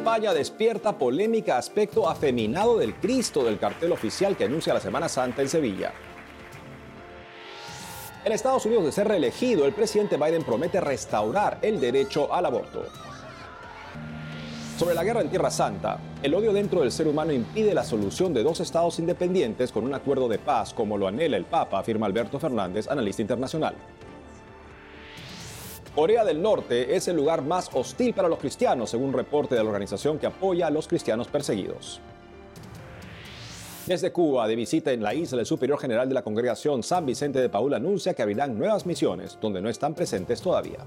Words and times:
España 0.00 0.32
despierta 0.32 0.96
polémica 0.96 1.58
aspecto 1.58 2.08
afeminado 2.08 2.78
del 2.78 2.94
Cristo 2.94 3.44
del 3.44 3.58
cartel 3.58 3.92
oficial 3.92 4.34
que 4.34 4.44
anuncia 4.44 4.72
la 4.72 4.80
Semana 4.80 5.10
Santa 5.10 5.42
en 5.42 5.48
Sevilla. 5.50 5.92
En 8.24 8.32
Estados 8.32 8.64
Unidos 8.64 8.86
de 8.86 8.92
ser 8.92 9.08
reelegido, 9.08 9.66
el 9.66 9.74
presidente 9.74 10.16
Biden 10.16 10.42
promete 10.42 10.80
restaurar 10.80 11.58
el 11.60 11.78
derecho 11.78 12.32
al 12.32 12.46
aborto. 12.46 12.86
Sobre 14.78 14.94
la 14.94 15.04
guerra 15.04 15.20
en 15.20 15.28
Tierra 15.28 15.50
Santa, 15.50 15.98
el 16.22 16.32
odio 16.32 16.54
dentro 16.54 16.80
del 16.80 16.92
ser 16.92 17.06
humano 17.06 17.32
impide 17.32 17.74
la 17.74 17.84
solución 17.84 18.32
de 18.32 18.42
dos 18.42 18.60
estados 18.60 18.98
independientes 19.00 19.70
con 19.70 19.84
un 19.84 19.92
acuerdo 19.92 20.28
de 20.28 20.38
paz 20.38 20.72
como 20.72 20.96
lo 20.96 21.08
anhela 21.08 21.36
el 21.36 21.44
Papa, 21.44 21.78
afirma 21.78 22.06
Alberto 22.06 22.38
Fernández, 22.38 22.88
analista 22.88 23.20
internacional. 23.20 23.74
Corea 25.94 26.24
del 26.24 26.40
Norte 26.40 26.94
es 26.94 27.08
el 27.08 27.16
lugar 27.16 27.42
más 27.42 27.68
hostil 27.74 28.14
para 28.14 28.28
los 28.28 28.38
cristianos, 28.38 28.90
según 28.90 29.08
un 29.08 29.12
reporte 29.12 29.56
de 29.56 29.62
la 29.62 29.68
organización 29.68 30.20
que 30.20 30.26
apoya 30.26 30.68
a 30.68 30.70
los 30.70 30.86
cristianos 30.86 31.26
perseguidos. 31.26 32.00
Desde 33.86 34.12
Cuba, 34.12 34.46
de 34.46 34.54
visita 34.54 34.92
en 34.92 35.02
la 35.02 35.14
isla, 35.14 35.40
el 35.40 35.46
superior 35.46 35.80
general 35.80 36.08
de 36.08 36.14
la 36.14 36.22
congregación 36.22 36.84
San 36.84 37.06
Vicente 37.06 37.40
de 37.40 37.48
Paul 37.48 37.74
anuncia 37.74 38.14
que 38.14 38.22
abrirán 38.22 38.56
nuevas 38.56 38.86
misiones 38.86 39.36
donde 39.40 39.60
no 39.60 39.68
están 39.68 39.94
presentes 39.94 40.40
todavía. 40.40 40.86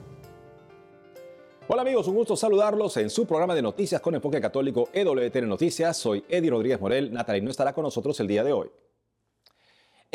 Hola 1.67 1.81
amigos, 1.81 2.07
un 2.07 2.15
gusto 2.15 2.37
saludarlos 2.37 2.95
en 2.95 3.09
su 3.09 3.25
programa 3.25 3.55
de 3.55 3.61
noticias 3.61 3.99
con 3.99 4.15
enfoque 4.15 4.39
católico 4.39 4.87
EWTN 4.93 5.49
Noticias. 5.49 5.97
Soy 5.97 6.23
Eddie 6.29 6.49
Rodríguez 6.49 6.79
Morel. 6.79 7.11
Natalie 7.11 7.41
no 7.41 7.51
estará 7.51 7.73
con 7.73 7.83
nosotros 7.83 8.17
el 8.21 8.27
día 8.27 8.43
de 8.43 8.53
hoy. 8.53 8.69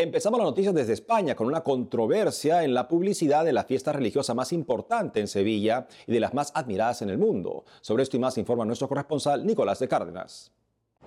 Empezamos 0.01 0.39
las 0.39 0.47
noticias 0.47 0.73
desde 0.77 0.93
España 0.93 1.35
con 1.35 1.49
una 1.49 1.63
controversia 1.63 2.63
en 2.63 2.73
la 2.73 2.87
publicidad 2.87 3.45
de 3.45 3.53
la 3.53 3.65
fiesta 3.65 3.93
religiosa 3.93 4.33
más 4.33 4.53
importante 4.53 5.19
en 5.19 5.27
Sevilla 5.27 5.89
y 6.07 6.13
de 6.13 6.21
las 6.21 6.35
más 6.35 6.53
admiradas 6.55 7.03
en 7.03 7.11
el 7.11 7.19
mundo. 7.19 7.65
Sobre 7.81 8.05
esto 8.05 8.17
y 8.17 8.21
más 8.21 8.39
informa 8.39 8.65
nuestro 8.65 8.87
corresponsal 8.87 9.45
Nicolás 9.45 9.81
de 9.81 9.89
Cárdenas. 9.89 10.53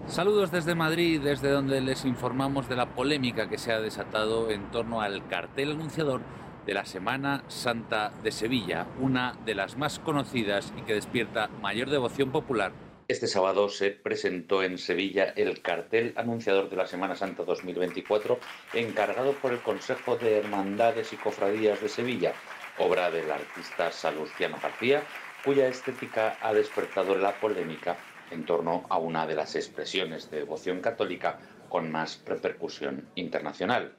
Saludos 0.08 0.52
desde 0.52 0.76
Madrid, 0.76 1.22
desde 1.24 1.52
donde 1.52 1.80
les 1.80 2.04
informamos 2.04 2.68
de 2.68 2.76
la 2.76 2.94
polémica 2.94 3.48
que 3.48 3.58
se 3.58 3.72
ha 3.72 3.80
desatado 3.80 4.52
en 4.52 4.70
torno 4.72 5.00
al 5.00 5.26
cartel 5.30 5.72
anunciador 5.72 6.20
de 6.66 6.74
la 6.74 6.84
Semana 6.84 7.46
Santa 7.48 8.12
de 8.22 8.34
Sevilla, 8.34 8.88
una 9.00 9.38
de 9.46 9.56
las 9.56 9.78
más 9.78 10.00
conocidas 10.00 10.74
y 10.78 10.82
que 10.82 10.96
despierta 10.96 11.48
mayor 11.62 11.90
devoción 11.90 12.34
popular 12.34 12.74
este 13.12 13.28
sábado 13.28 13.68
se 13.68 13.92
presentó 13.92 14.64
en 14.64 14.78
Sevilla 14.78 15.34
el 15.36 15.62
cartel 15.62 16.14
anunciador 16.16 16.70
de 16.70 16.78
la 16.78 16.88
Semana 16.88 17.14
Santa 17.14 17.44
2024, 17.44 18.40
encargado 18.74 19.34
por 19.34 19.52
el 19.52 19.60
Consejo 19.60 20.16
de 20.16 20.38
Hermandades 20.38 21.12
y 21.12 21.18
Cofradías 21.18 21.82
de 21.82 21.90
Sevilla, 21.90 22.32
obra 22.78 23.12
del 23.12 23.30
artista 23.30 23.92
Salustiano 23.92 24.58
García, 24.64 25.04
cuya 25.44 25.68
estética 25.68 26.38
ha 26.42 26.54
despertado 26.54 27.14
la 27.16 27.38
polémica 27.38 27.98
en 28.32 28.46
torno 28.46 28.86
a 28.90 28.98
una 28.98 29.28
de 29.28 29.36
las 29.36 29.58
expresiones 29.58 30.32
de 30.32 30.38
devoción 30.38 30.80
católica 30.80 31.38
con 31.68 31.92
más 31.92 32.24
repercusión 32.26 33.10
internacional. 33.16 33.94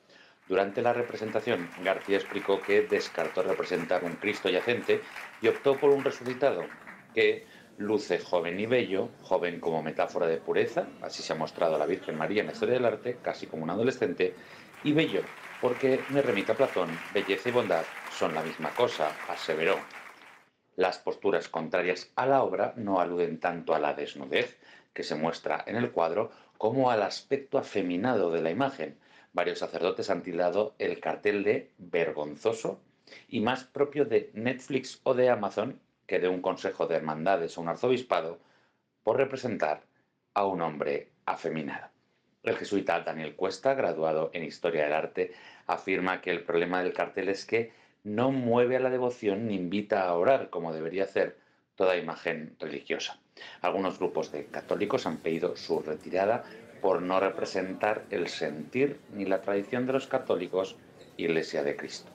Durante 0.49 0.81
la 0.81 0.95
representación, 0.95 1.69
García 1.85 2.17
explicó 2.17 2.63
que 2.63 2.81
descartó 2.81 3.43
representar 3.43 4.05
un 4.05 4.17
Cristo 4.17 4.49
yacente 4.49 5.03
y 5.43 5.49
optó 5.49 5.77
por 5.77 5.91
un 5.91 6.03
resucitado, 6.03 6.65
que 7.15 7.45
luce 7.83 8.19
joven 8.19 8.59
y 8.59 8.67
bello, 8.67 9.11
joven 9.23 9.61
como 9.61 9.83
metáfora 9.83 10.27
de 10.27 10.39
pureza, 10.39 10.87
así 11.03 11.23
se 11.23 11.33
ha 11.33 11.37
mostrado 11.37 11.79
la 11.79 11.87
Virgen 11.87 12.17
María 12.17 12.41
en 12.41 12.47
la 12.47 12.53
historia 12.53 12.75
del 12.75 12.85
arte, 12.85 13.19
casi 13.23 13.47
como 13.47 13.65
un 13.65 13.71
adolescente, 13.71 14.35
y 14.85 14.93
bello, 14.93 15.23
porque 15.61 16.01
me 16.11 16.23
remite 16.23 16.53
a 16.53 16.57
Platón, 16.57 16.91
belleza 17.13 17.49
y 17.49 17.53
bondad 17.53 17.85
son 18.11 18.35
la 18.35 18.43
misma 18.43 18.71
cosa, 18.71 19.11
aseveró. 19.29 19.77
Las 20.77 20.99
posturas 20.99 21.49
contrarias 21.49 22.11
a 22.17 22.27
la 22.27 22.43
obra 22.43 22.73
no 22.77 23.01
aluden 23.01 23.39
tanto 23.39 23.75
a 23.75 23.79
la 23.79 23.95
desnudez 23.95 24.59
que 24.95 25.03
se 25.03 25.15
muestra 25.15 25.63
en 25.67 25.77
el 25.77 25.91
cuadro 25.91 26.31
como 26.57 26.91
al 26.91 27.03
aspecto 27.03 27.59
afeminado 27.59 28.31
de 28.31 28.43
la 28.43 28.51
imagen. 28.51 28.99
Varios 29.33 29.59
sacerdotes 29.59 30.11
han 30.11 30.23
tildado 30.23 30.75
el 30.79 31.01
cartel 31.01 31.45
de 31.45 31.71
vergonzoso 31.79 32.81
y 33.29 33.41
más 33.41 33.65
propio 33.65 34.05
de 34.05 34.31
Netflix 34.35 35.01
o 35.03 35.15
de 35.15 35.29
Amazon 35.29 35.81
que 36.07 36.19
de 36.19 36.29
un 36.29 36.43
consejo 36.43 36.87
de 36.87 36.97
hermandades 36.97 37.57
o 37.57 37.61
un 37.61 37.69
arzobispado 37.69 38.39
por 39.03 39.17
representar 39.17 39.83
a 40.35 40.47
un 40.47 40.61
hombre 40.63 41.09
afeminado. 41.27 41.89
El 42.43 42.57
jesuita 42.57 43.01
Daniel 43.01 43.37
Cuesta, 43.37 43.75
graduado 43.75 44.31
en 44.33 44.45
Historia 44.45 44.85
del 44.85 44.93
Arte, 44.93 45.33
afirma 45.67 46.21
que 46.21 46.31
el 46.31 46.43
problema 46.43 46.83
del 46.83 46.93
cartel 46.93 47.29
es 47.29 47.45
que 47.45 47.73
no 48.05 48.33
mueve 48.33 48.77
a 48.77 48.81
la 48.81 48.91
devoción 48.91 49.47
ni 49.47 49.55
invita 49.55 50.05
a 50.05 50.15
orar 50.15 50.51
como 50.51 50.73
debería 50.73 51.05
hacer 51.05 51.37
toda 51.77 51.97
imagen 51.97 52.57
religiosa. 52.59 53.19
Algunos 53.61 53.99
grupos 53.99 54.33
de 54.33 54.47
católicos 54.47 55.07
han 55.07 55.19
pedido 55.19 55.57
su 55.57 55.81
retirada 55.81 56.45
por 56.81 57.01
no 57.01 57.21
representar 57.21 58.03
el 58.11 58.29
sentir 58.29 58.99
ni 59.15 59.25
la 59.25 59.41
tradición 59.41 59.87
de 59.87 59.93
los 59.93 60.09
católicos 60.09 60.77
Iglesia 61.17 61.63
de 61.63 61.77
Cristo. 61.77 62.11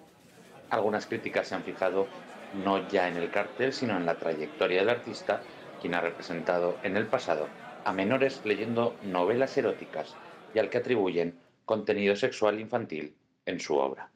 Algunas 0.69 1.05
críticas 1.05 1.47
se 1.47 1.55
han 1.55 1.63
fijado 1.63 2.07
no 2.53 2.87
ya 2.87 3.07
en 3.07 3.17
el 3.17 3.31
cartel, 3.31 3.73
sino 3.73 3.97
en 3.97 4.05
la 4.05 4.17
trayectoria 4.17 4.79
del 4.79 4.89
artista, 4.89 5.41
quien 5.81 5.95
ha 5.95 6.01
representado 6.01 6.77
en 6.83 6.97
el 6.97 7.07
pasado 7.07 7.47
a 7.85 7.93
menores 7.93 8.41
leyendo 8.43 8.95
novelas 9.03 9.57
eróticas 9.57 10.15
y 10.53 10.59
al 10.59 10.69
que 10.69 10.79
atribuyen 10.79 11.39
contenido 11.65 12.15
sexual 12.15 12.59
infantil 12.59 13.15
en 13.45 13.59
su 13.59 13.75
obra. 13.77 14.09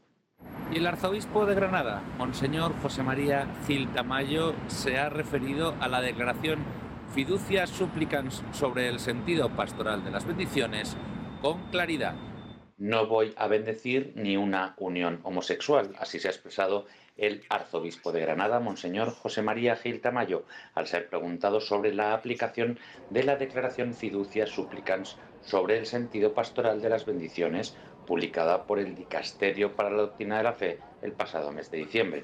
Y 0.71 0.77
el 0.77 0.87
arzobispo 0.87 1.45
de 1.45 1.55
Granada, 1.55 2.01
Monseñor 2.17 2.73
José 2.81 3.03
María 3.03 3.47
Gil 3.67 3.91
Tamayo, 3.93 4.53
se 4.67 4.97
ha 4.97 5.09
referido 5.09 5.75
a 5.79 5.87
la 5.87 6.01
declaración 6.01 6.59
Fiducia 7.13 7.67
Supplicans 7.67 8.43
sobre 8.51 8.87
el 8.87 8.99
sentido 8.99 9.49
pastoral 9.49 10.03
de 10.03 10.11
las 10.11 10.25
bendiciones 10.25 10.95
con 11.41 11.61
claridad. 11.71 12.15
No 12.81 13.05
voy 13.05 13.31
a 13.37 13.45
bendecir 13.45 14.11
ni 14.15 14.37
una 14.37 14.73
unión 14.79 15.19
homosexual, 15.21 15.95
así 15.99 16.17
se 16.17 16.29
ha 16.29 16.31
expresado 16.31 16.87
el 17.15 17.43
arzobispo 17.47 18.11
de 18.11 18.21
Granada, 18.21 18.59
Monseñor 18.59 19.11
José 19.11 19.43
María 19.43 19.75
Gil 19.75 20.01
Tamayo, 20.01 20.45
al 20.73 20.87
ser 20.87 21.07
preguntado 21.07 21.61
sobre 21.61 21.93
la 21.93 22.15
aplicación 22.15 22.79
de 23.11 23.21
la 23.21 23.35
declaración 23.35 23.93
Fiducia 23.93 24.47
Supplicans 24.47 25.15
sobre 25.43 25.77
el 25.77 25.85
sentido 25.85 26.33
pastoral 26.33 26.81
de 26.81 26.89
las 26.89 27.05
bendiciones, 27.05 27.75
publicada 28.07 28.63
por 28.65 28.79
el 28.79 28.95
Dicasterio 28.95 29.75
para 29.75 29.91
la 29.91 29.97
Doctrina 29.97 30.39
de 30.39 30.43
la 30.43 30.53
Fe 30.53 30.79
el 31.03 31.11
pasado 31.11 31.51
mes 31.51 31.69
de 31.69 31.77
diciembre. 31.77 32.23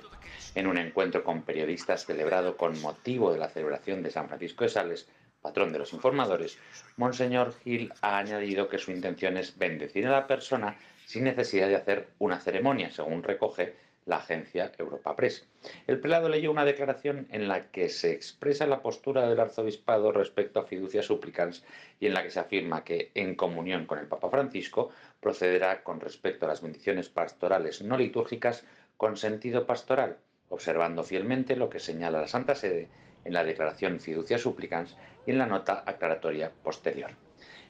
En 0.55 0.65
un 0.65 0.79
encuentro 0.79 1.23
con 1.23 1.43
periodistas 1.43 2.07
celebrado 2.07 2.57
con 2.57 2.81
motivo 2.81 3.31
de 3.31 3.37
la 3.37 3.49
celebración 3.49 4.01
de 4.01 4.09
San 4.09 4.27
Francisco 4.27 4.63
de 4.63 4.71
Sales, 4.71 5.07
patrón 5.41 5.71
de 5.71 5.79
los 5.79 5.93
informadores, 5.93 6.57
Monseñor 6.97 7.53
Gil 7.63 7.93
ha 8.01 8.17
añadido 8.17 8.67
que 8.67 8.77
su 8.77 8.91
intención 8.91 9.37
es 9.37 9.57
bendecir 9.57 10.07
a 10.07 10.11
la 10.11 10.27
persona 10.27 10.77
sin 11.05 11.23
necesidad 11.23 11.67
de 11.67 11.75
hacer 11.75 12.07
una 12.19 12.39
ceremonia, 12.39 12.91
según 12.91 13.23
recoge 13.23 13.75
la 14.07 14.17
agencia 14.17 14.71
Europa 14.77 15.15
Press. 15.15 15.45
El 15.85 15.99
prelado 15.99 16.29
leyó 16.29 16.49
una 16.49 16.65
declaración 16.65 17.27
en 17.29 17.47
la 17.47 17.69
que 17.71 17.89
se 17.89 18.11
expresa 18.11 18.65
la 18.65 18.81
postura 18.81 19.27
del 19.27 19.39
arzobispado 19.39 20.11
respecto 20.11 20.59
a 20.59 20.65
fiducia 20.65 21.03
supplicans 21.03 21.63
y 21.99 22.07
en 22.07 22.13
la 22.13 22.23
que 22.23 22.31
se 22.31 22.39
afirma 22.39 22.83
que, 22.83 23.11
en 23.15 23.35
comunión 23.35 23.85
con 23.85 23.99
el 23.99 24.07
Papa 24.07 24.29
Francisco, 24.29 24.91
procederá 25.19 25.83
con 25.83 25.99
respecto 25.99 26.45
a 26.45 26.49
las 26.49 26.61
bendiciones 26.61 27.09
pastorales 27.09 27.81
no 27.81 27.97
litúrgicas 27.97 28.65
con 28.95 29.17
sentido 29.17 29.65
pastoral, 29.65 30.17
observando 30.49 31.03
fielmente 31.03 31.55
lo 31.57 31.69
que 31.69 31.79
señala 31.79 32.21
la 32.21 32.27
Santa 32.27 32.55
Sede 32.55 32.87
en 33.25 33.33
la 33.33 33.43
declaración 33.43 33.99
fiducia 33.99 34.37
supplicans 34.37 34.95
y 35.25 35.31
en 35.31 35.37
la 35.37 35.45
nota 35.45 35.83
aclaratoria 35.85 36.51
posterior. 36.63 37.11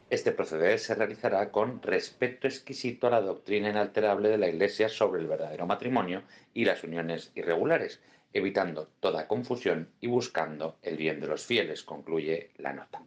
Este 0.10 0.32
proceder 0.32 0.80
se 0.80 0.96
realizará 0.96 1.52
con 1.52 1.82
respeto 1.82 2.48
exquisito 2.48 3.08
a 3.08 3.10
la 3.10 3.22
doctrina 3.22 3.70
inalterable 3.70 4.30
de 4.30 4.38
la 4.38 4.48
Iglesia 4.48 4.88
sobre 4.88 5.20
el 5.20 5.28
verdadero 5.28 5.66
matrimonio 5.66 6.24
y 6.54 6.64
las 6.64 6.84
uniones 6.84 7.32
irregulares, 7.36 8.00
evitando 8.32 8.88
toda 9.02 9.28
confusión 9.28 9.90
y 10.00 10.08
buscando 10.08 10.78
el 10.82 10.96
bien 10.96 11.20
de 11.20 11.28
los 11.28 11.46
fieles, 11.46 11.84
concluye 11.84 12.52
la 12.58 12.72
nota. 12.72 13.02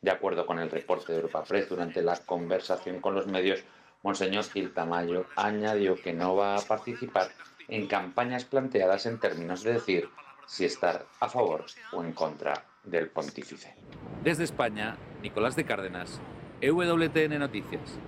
De 0.00 0.10
acuerdo 0.12 0.46
con 0.46 0.60
el 0.60 0.70
reporte 0.70 1.10
de 1.10 1.16
Europa 1.18 1.42
Press, 1.42 1.68
durante 1.68 2.02
la 2.02 2.16
conversación 2.16 3.00
con 3.00 3.14
los 3.14 3.26
medios, 3.26 3.64
Monseñor 4.04 4.44
Gil 4.44 4.72
Tamayo 4.72 5.24
añadió 5.34 5.96
que 5.96 6.12
no 6.12 6.36
va 6.36 6.56
a 6.56 6.60
participar 6.60 7.30
en 7.68 7.88
campañas 7.88 8.44
planteadas 8.44 9.06
en 9.06 9.18
términos 9.18 9.62
de 9.62 9.72
decir 9.72 10.08
si 10.46 10.64
estar 10.64 11.06
a 11.20 11.28
favor 11.28 11.64
o 11.92 12.02
en 12.02 12.12
contra 12.12 12.66
del 12.84 13.08
pontífice. 13.08 13.74
Desde 14.22 14.44
España, 14.44 14.96
Nicolás 15.22 15.56
de 15.56 15.64
Cárdenas, 15.64 16.20
EWTN 16.60 17.38
Noticias. 17.38 17.98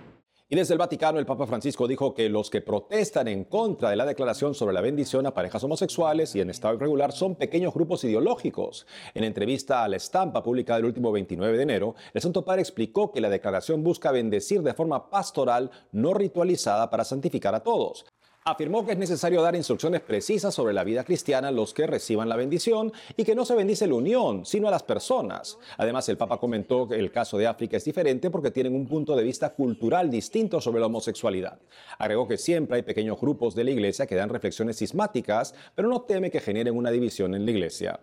Y 0.48 0.54
desde 0.54 0.74
el 0.74 0.78
Vaticano, 0.78 1.18
el 1.18 1.26
Papa 1.26 1.44
Francisco 1.48 1.88
dijo 1.88 2.14
que 2.14 2.28
los 2.28 2.50
que 2.50 2.60
protestan 2.60 3.26
en 3.26 3.42
contra 3.42 3.90
de 3.90 3.96
la 3.96 4.06
declaración 4.06 4.54
sobre 4.54 4.74
la 4.74 4.80
bendición 4.80 5.26
a 5.26 5.34
parejas 5.34 5.64
homosexuales 5.64 6.36
y 6.36 6.40
en 6.40 6.50
estado 6.50 6.76
irregular 6.76 7.10
son 7.10 7.34
pequeños 7.34 7.74
grupos 7.74 8.04
ideológicos. 8.04 8.86
En 9.14 9.24
entrevista 9.24 9.82
a 9.82 9.88
la 9.88 9.96
estampa 9.96 10.44
publicada 10.44 10.78
el 10.78 10.84
último 10.84 11.10
29 11.10 11.56
de 11.56 11.62
enero, 11.64 11.96
el 12.14 12.22
Santo 12.22 12.44
Padre 12.44 12.62
explicó 12.62 13.10
que 13.10 13.20
la 13.20 13.28
declaración 13.28 13.82
busca 13.82 14.12
bendecir 14.12 14.62
de 14.62 14.72
forma 14.72 15.10
pastoral, 15.10 15.72
no 15.90 16.14
ritualizada, 16.14 16.90
para 16.90 17.02
santificar 17.02 17.56
a 17.56 17.64
todos. 17.64 18.06
Afirmó 18.48 18.86
que 18.86 18.92
es 18.92 18.98
necesario 18.98 19.42
dar 19.42 19.56
instrucciones 19.56 20.02
precisas 20.02 20.54
sobre 20.54 20.72
la 20.72 20.84
vida 20.84 21.02
cristiana 21.02 21.48
a 21.48 21.50
los 21.50 21.74
que 21.74 21.84
reciban 21.84 22.28
la 22.28 22.36
bendición 22.36 22.92
y 23.16 23.24
que 23.24 23.34
no 23.34 23.44
se 23.44 23.56
bendice 23.56 23.88
la 23.88 23.94
unión, 23.94 24.46
sino 24.46 24.68
a 24.68 24.70
las 24.70 24.84
personas. 24.84 25.58
Además, 25.76 26.08
el 26.08 26.16
Papa 26.16 26.38
comentó 26.38 26.86
que 26.86 26.94
el 26.94 27.10
caso 27.10 27.38
de 27.38 27.48
África 27.48 27.76
es 27.76 27.84
diferente 27.84 28.30
porque 28.30 28.52
tienen 28.52 28.76
un 28.76 28.86
punto 28.86 29.16
de 29.16 29.24
vista 29.24 29.52
cultural 29.52 30.12
distinto 30.12 30.60
sobre 30.60 30.78
la 30.78 30.86
homosexualidad. 30.86 31.58
Agregó 31.98 32.28
que 32.28 32.38
siempre 32.38 32.76
hay 32.76 32.82
pequeños 32.82 33.20
grupos 33.20 33.56
de 33.56 33.64
la 33.64 33.72
iglesia 33.72 34.06
que 34.06 34.14
dan 34.14 34.28
reflexiones 34.28 34.76
sismáticas, 34.76 35.52
pero 35.74 35.88
no 35.88 36.02
teme 36.02 36.30
que 36.30 36.38
generen 36.38 36.76
una 36.76 36.92
división 36.92 37.34
en 37.34 37.46
la 37.46 37.50
iglesia. 37.50 37.98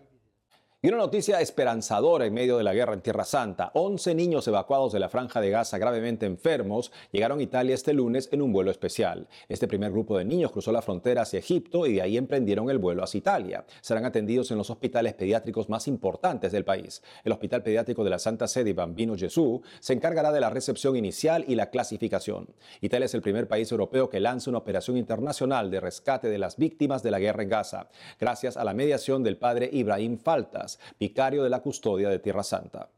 Y 0.84 0.88
una 0.88 0.98
noticia 0.98 1.40
esperanzadora 1.40 2.26
en 2.26 2.34
medio 2.34 2.58
de 2.58 2.62
la 2.62 2.74
guerra 2.74 2.92
en 2.92 3.00
Tierra 3.00 3.24
Santa. 3.24 3.70
11 3.72 4.14
niños 4.14 4.46
evacuados 4.48 4.92
de 4.92 4.98
la 4.98 5.08
franja 5.08 5.40
de 5.40 5.48
Gaza 5.48 5.78
gravemente 5.78 6.26
enfermos 6.26 6.92
llegaron 7.10 7.38
a 7.38 7.42
Italia 7.42 7.74
este 7.74 7.94
lunes 7.94 8.28
en 8.32 8.42
un 8.42 8.52
vuelo 8.52 8.70
especial. 8.70 9.26
Este 9.48 9.66
primer 9.66 9.92
grupo 9.92 10.18
de 10.18 10.26
niños 10.26 10.52
cruzó 10.52 10.72
la 10.72 10.82
frontera 10.82 11.22
hacia 11.22 11.38
Egipto 11.38 11.86
y 11.86 11.94
de 11.94 12.02
ahí 12.02 12.18
emprendieron 12.18 12.68
el 12.68 12.76
vuelo 12.76 13.02
hacia 13.02 13.16
Italia. 13.16 13.64
Serán 13.80 14.04
atendidos 14.04 14.50
en 14.50 14.58
los 14.58 14.68
hospitales 14.68 15.14
pediátricos 15.14 15.70
más 15.70 15.88
importantes 15.88 16.52
del 16.52 16.66
país. 16.66 17.02
El 17.24 17.32
Hospital 17.32 17.62
Pediátrico 17.62 18.04
de 18.04 18.10
la 18.10 18.18
Santa 18.18 18.46
Sede 18.46 18.74
Bambino 18.74 19.16
Gesù 19.16 19.62
se 19.80 19.94
encargará 19.94 20.32
de 20.32 20.40
la 20.40 20.50
recepción 20.50 20.96
inicial 20.96 21.46
y 21.48 21.54
la 21.54 21.70
clasificación. 21.70 22.50
Italia 22.82 23.06
es 23.06 23.14
el 23.14 23.22
primer 23.22 23.48
país 23.48 23.72
europeo 23.72 24.10
que 24.10 24.20
lanza 24.20 24.50
una 24.50 24.58
operación 24.58 24.98
internacional 24.98 25.70
de 25.70 25.80
rescate 25.80 26.28
de 26.28 26.36
las 26.36 26.58
víctimas 26.58 27.02
de 27.02 27.10
la 27.10 27.20
guerra 27.20 27.42
en 27.42 27.48
Gaza, 27.48 27.88
gracias 28.20 28.58
a 28.58 28.64
la 28.64 28.74
mediación 28.74 29.22
del 29.22 29.38
padre 29.38 29.70
Ibrahim 29.72 30.18
Faltas 30.18 30.73
vicario 30.98 31.42
de 31.42 31.50
la 31.50 31.60
custodia 31.60 32.08
de 32.08 32.18
Tierra 32.18 32.42
Santa. 32.42 32.88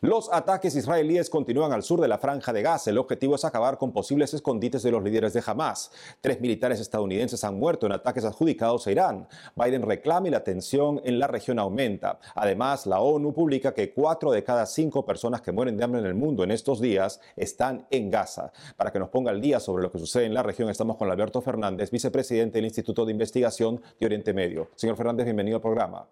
Los 0.00 0.30
ataques 0.32 0.74
israelíes 0.76 1.30
continúan 1.30 1.72
al 1.72 1.82
sur 1.82 2.00
de 2.00 2.08
la 2.08 2.18
franja 2.18 2.52
de 2.52 2.62
Gaza. 2.62 2.90
El 2.90 2.98
objetivo 2.98 3.34
es 3.34 3.44
acabar 3.44 3.78
con 3.78 3.92
posibles 3.92 4.34
escondites 4.34 4.82
de 4.82 4.90
los 4.90 5.02
líderes 5.02 5.32
de 5.32 5.42
Hamas. 5.46 5.90
Tres 6.20 6.40
militares 6.40 6.80
estadounidenses 6.80 7.42
han 7.44 7.58
muerto 7.58 7.86
en 7.86 7.92
ataques 7.92 8.24
adjudicados 8.24 8.86
a 8.86 8.92
Irán. 8.92 9.26
Biden 9.54 9.82
reclama 9.82 10.28
y 10.28 10.30
la 10.30 10.44
tensión 10.44 11.00
en 11.04 11.18
la 11.18 11.26
región 11.28 11.58
aumenta. 11.58 12.18
Además, 12.34 12.86
la 12.86 13.00
ONU 13.00 13.32
publica 13.32 13.72
que 13.72 13.92
cuatro 13.92 14.30
de 14.32 14.44
cada 14.44 14.66
cinco 14.66 15.04
personas 15.06 15.40
que 15.40 15.52
mueren 15.52 15.76
de 15.76 15.84
hambre 15.84 16.00
en 16.00 16.06
el 16.06 16.14
mundo 16.14 16.44
en 16.44 16.50
estos 16.50 16.80
días 16.80 17.20
están 17.34 17.86
en 17.90 18.10
Gaza. 18.10 18.52
Para 18.76 18.92
que 18.92 18.98
nos 18.98 19.08
ponga 19.08 19.30
al 19.30 19.40
día 19.40 19.60
sobre 19.60 19.82
lo 19.82 19.90
que 19.90 19.98
sucede 19.98 20.26
en 20.26 20.34
la 20.34 20.42
región, 20.42 20.68
estamos 20.68 20.96
con 20.96 21.10
Alberto 21.10 21.40
Fernández, 21.40 21.90
vicepresidente 21.90 22.58
del 22.58 22.66
Instituto 22.66 23.06
de 23.06 23.12
Investigación 23.12 23.80
de 23.98 24.06
Oriente 24.06 24.34
Medio. 24.34 24.70
Señor 24.74 24.96
Fernández, 24.96 25.24
bienvenido 25.24 25.56
al 25.56 25.62
programa. 25.62 26.06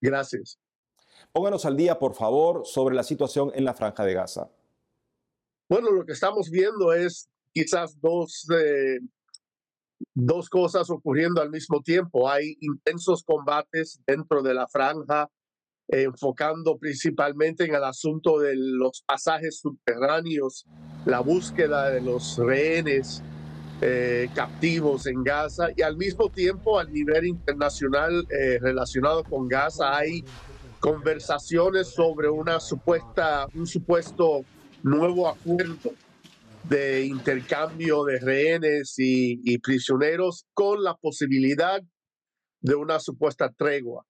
Gracias. 0.00 0.58
Pónganos 1.32 1.64
al 1.64 1.76
día, 1.76 1.98
por 1.98 2.14
favor, 2.14 2.66
sobre 2.66 2.94
la 2.94 3.02
situación 3.02 3.50
en 3.54 3.64
la 3.64 3.74
franja 3.74 4.04
de 4.04 4.14
Gaza. 4.14 4.50
Bueno, 5.68 5.90
lo 5.90 6.04
que 6.04 6.12
estamos 6.12 6.50
viendo 6.50 6.92
es 6.92 7.28
quizás 7.52 8.00
dos, 8.00 8.46
eh, 8.50 9.00
dos 10.14 10.48
cosas 10.48 10.88
ocurriendo 10.90 11.42
al 11.42 11.50
mismo 11.50 11.82
tiempo. 11.82 12.30
Hay 12.30 12.56
intensos 12.60 13.22
combates 13.22 14.00
dentro 14.06 14.42
de 14.42 14.54
la 14.54 14.66
franja, 14.68 15.28
enfocando 15.88 16.78
principalmente 16.78 17.64
en 17.64 17.74
el 17.74 17.84
asunto 17.84 18.38
de 18.38 18.54
los 18.56 19.02
pasajes 19.02 19.58
subterráneos, 19.58 20.64
la 21.04 21.20
búsqueda 21.20 21.90
de 21.90 22.00
los 22.00 22.38
rehenes, 22.38 23.22
eh, 23.80 24.28
captivos 24.34 25.06
en 25.06 25.22
Gaza 25.22 25.68
y 25.76 25.82
al 25.82 25.96
mismo 25.96 26.28
tiempo 26.30 26.80
a 26.80 26.84
nivel 26.84 27.26
internacional 27.26 28.26
eh, 28.28 28.58
relacionado 28.60 29.22
con 29.22 29.46
Gaza 29.46 29.96
hay 29.96 30.24
conversaciones 30.80 31.86
sobre 31.86 32.28
una 32.28 32.58
supuesta, 32.58 33.46
un 33.54 33.68
supuesto 33.68 34.44
nuevo 34.82 35.28
acuerdo 35.28 35.92
de 36.68 37.06
intercambio 37.06 38.04
de 38.04 38.18
rehenes 38.18 38.94
y, 38.98 39.58
prisioneros 39.58 40.44
con 40.54 40.82
la 40.82 40.94
posibilidad 40.96 41.80
de 42.60 42.74
una 42.74 42.98
supuesta 42.98 43.50
tregua. 43.56 44.04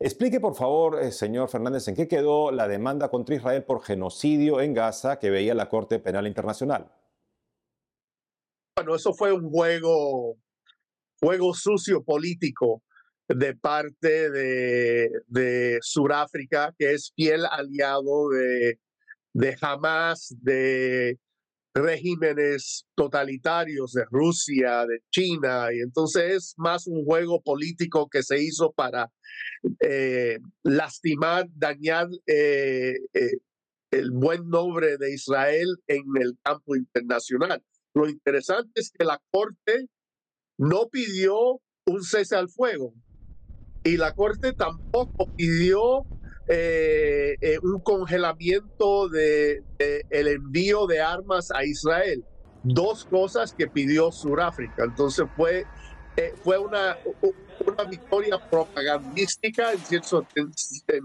Explique, 0.00 0.40
por 0.40 0.54
favor, 0.54 1.00
eh, 1.00 1.10
señor 1.10 1.48
Fernández, 1.48 1.88
en 1.88 1.94
qué 1.94 2.08
quedó 2.08 2.50
la 2.50 2.68
demanda 2.68 3.10
contra 3.10 3.34
Israel 3.34 3.64
por 3.64 3.82
genocidio 3.82 4.60
en 4.60 4.74
Gaza 4.74 5.18
que 5.18 5.30
veía 5.30 5.54
la 5.54 5.68
Corte 5.68 5.98
Penal 5.98 6.26
Internacional. 6.26 6.90
Bueno, 8.78 8.94
eso 8.94 9.12
fue 9.12 9.32
un 9.32 9.50
juego, 9.50 10.38
juego 11.18 11.52
sucio 11.52 12.04
político 12.04 12.84
de 13.28 13.56
parte 13.56 14.30
de, 14.30 15.10
de 15.26 15.78
Sudáfrica, 15.82 16.72
que 16.78 16.92
es 16.92 17.12
fiel 17.16 17.44
aliado 17.50 18.28
de, 18.28 18.78
de 19.32 19.56
Hamas, 19.60 20.32
de 20.42 21.18
regímenes 21.74 22.86
totalitarios 22.94 23.94
de 23.94 24.04
Rusia, 24.12 24.86
de 24.86 25.00
China, 25.10 25.72
y 25.74 25.80
entonces 25.80 26.36
es 26.36 26.54
más 26.56 26.86
un 26.86 27.04
juego 27.04 27.42
político 27.42 28.08
que 28.08 28.22
se 28.22 28.40
hizo 28.40 28.70
para 28.70 29.10
eh, 29.80 30.38
lastimar, 30.62 31.48
dañar 31.52 32.06
eh, 32.28 32.94
eh, 33.12 33.38
el 33.90 34.12
buen 34.12 34.48
nombre 34.48 34.98
de 34.98 35.12
Israel 35.12 35.66
en 35.88 36.04
el 36.20 36.38
campo 36.44 36.76
internacional. 36.76 37.60
Lo 37.94 38.08
interesante 38.08 38.80
es 38.80 38.90
que 38.90 39.04
la 39.04 39.20
Corte 39.30 39.86
no 40.58 40.88
pidió 40.88 41.60
un 41.86 42.02
cese 42.02 42.36
al 42.36 42.48
fuego 42.48 42.92
y 43.84 43.96
la 43.96 44.14
Corte 44.14 44.52
tampoco 44.52 45.26
pidió 45.36 46.04
eh, 46.48 47.36
eh, 47.40 47.58
un 47.62 47.80
congelamiento 47.80 49.08
de, 49.08 49.62
el 50.10 50.28
envío 50.28 50.86
de 50.86 51.00
armas 51.00 51.50
a 51.50 51.64
Israel. 51.64 52.24
Dos 52.62 53.04
cosas 53.04 53.52
que 53.52 53.68
pidió 53.68 54.10
Sudáfrica. 54.10 54.84
Entonces 54.84 55.26
fue, 55.36 55.64
eh, 56.16 56.34
fue 56.42 56.58
una, 56.58 56.96
una 57.66 57.84
victoria 57.84 58.38
propagandística 58.50 59.72
en 59.72 59.78
cierto, 59.78 60.26
en, 60.34 60.52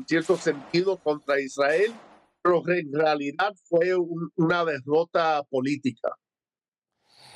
cierto 0.08 0.36
sentido 0.38 0.98
contra 0.98 1.40
Israel, 1.40 1.94
pero 2.42 2.64
en 2.70 2.92
realidad 2.92 3.54
fue 3.66 3.96
una 4.36 4.66
derrota 4.66 5.44
política. 5.50 6.10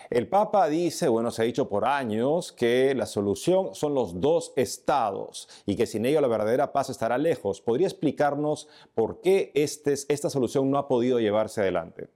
El 0.09 0.27
Papa 0.27 0.69
dice, 0.69 1.09
bueno, 1.09 1.31
se 1.31 1.42
ha 1.42 1.45
dicho 1.45 1.68
por 1.68 1.86
años, 1.86 2.54
que 2.54 2.95
la 2.95 3.06
solución 3.06 3.75
son 3.75 3.94
los 3.94 4.21
dos 4.21 4.54
estados 4.56 5.50
y 5.65 5.75
que 5.75 5.86
sin 5.86 6.06
ello 6.06 6.21
la 6.21 6.30
verdadera 6.30 6.71
paz 6.71 6.89
estará 6.89 7.18
lejos. 7.18 7.62
¿Podría 7.62 7.88
explicarnos 7.88 8.69
por 8.94 9.19
qué 9.21 9.51
este, 9.54 9.94
esta 9.94 10.30
solución 10.30 10.71
no 10.71 10.77
ha 10.77 10.88
podido 10.88 11.19
llevarse 11.19 11.62
adelante? 11.62 12.09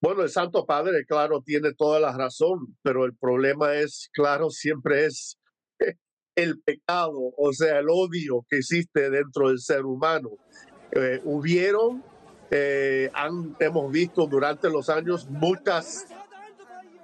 Bueno, 0.00 0.22
el 0.22 0.28
Santo 0.28 0.64
Padre, 0.64 1.04
claro, 1.06 1.42
tiene 1.42 1.72
toda 1.74 1.98
la 1.98 2.16
razón, 2.16 2.76
pero 2.82 3.04
el 3.04 3.16
problema 3.16 3.74
es, 3.74 4.08
claro, 4.12 4.50
siempre 4.50 5.06
es 5.06 5.38
el 6.36 6.60
pecado, 6.60 7.18
o 7.36 7.52
sea, 7.52 7.80
el 7.80 7.88
odio 7.88 8.44
que 8.48 8.58
existe 8.58 9.10
dentro 9.10 9.48
del 9.48 9.58
ser 9.58 9.84
humano. 9.84 10.30
Eh, 10.92 11.20
hubieron, 11.24 12.04
eh, 12.50 13.10
hemos 13.58 13.90
visto 13.90 14.26
durante 14.26 14.70
los 14.70 14.88
años 14.88 15.28
muchas 15.28 16.06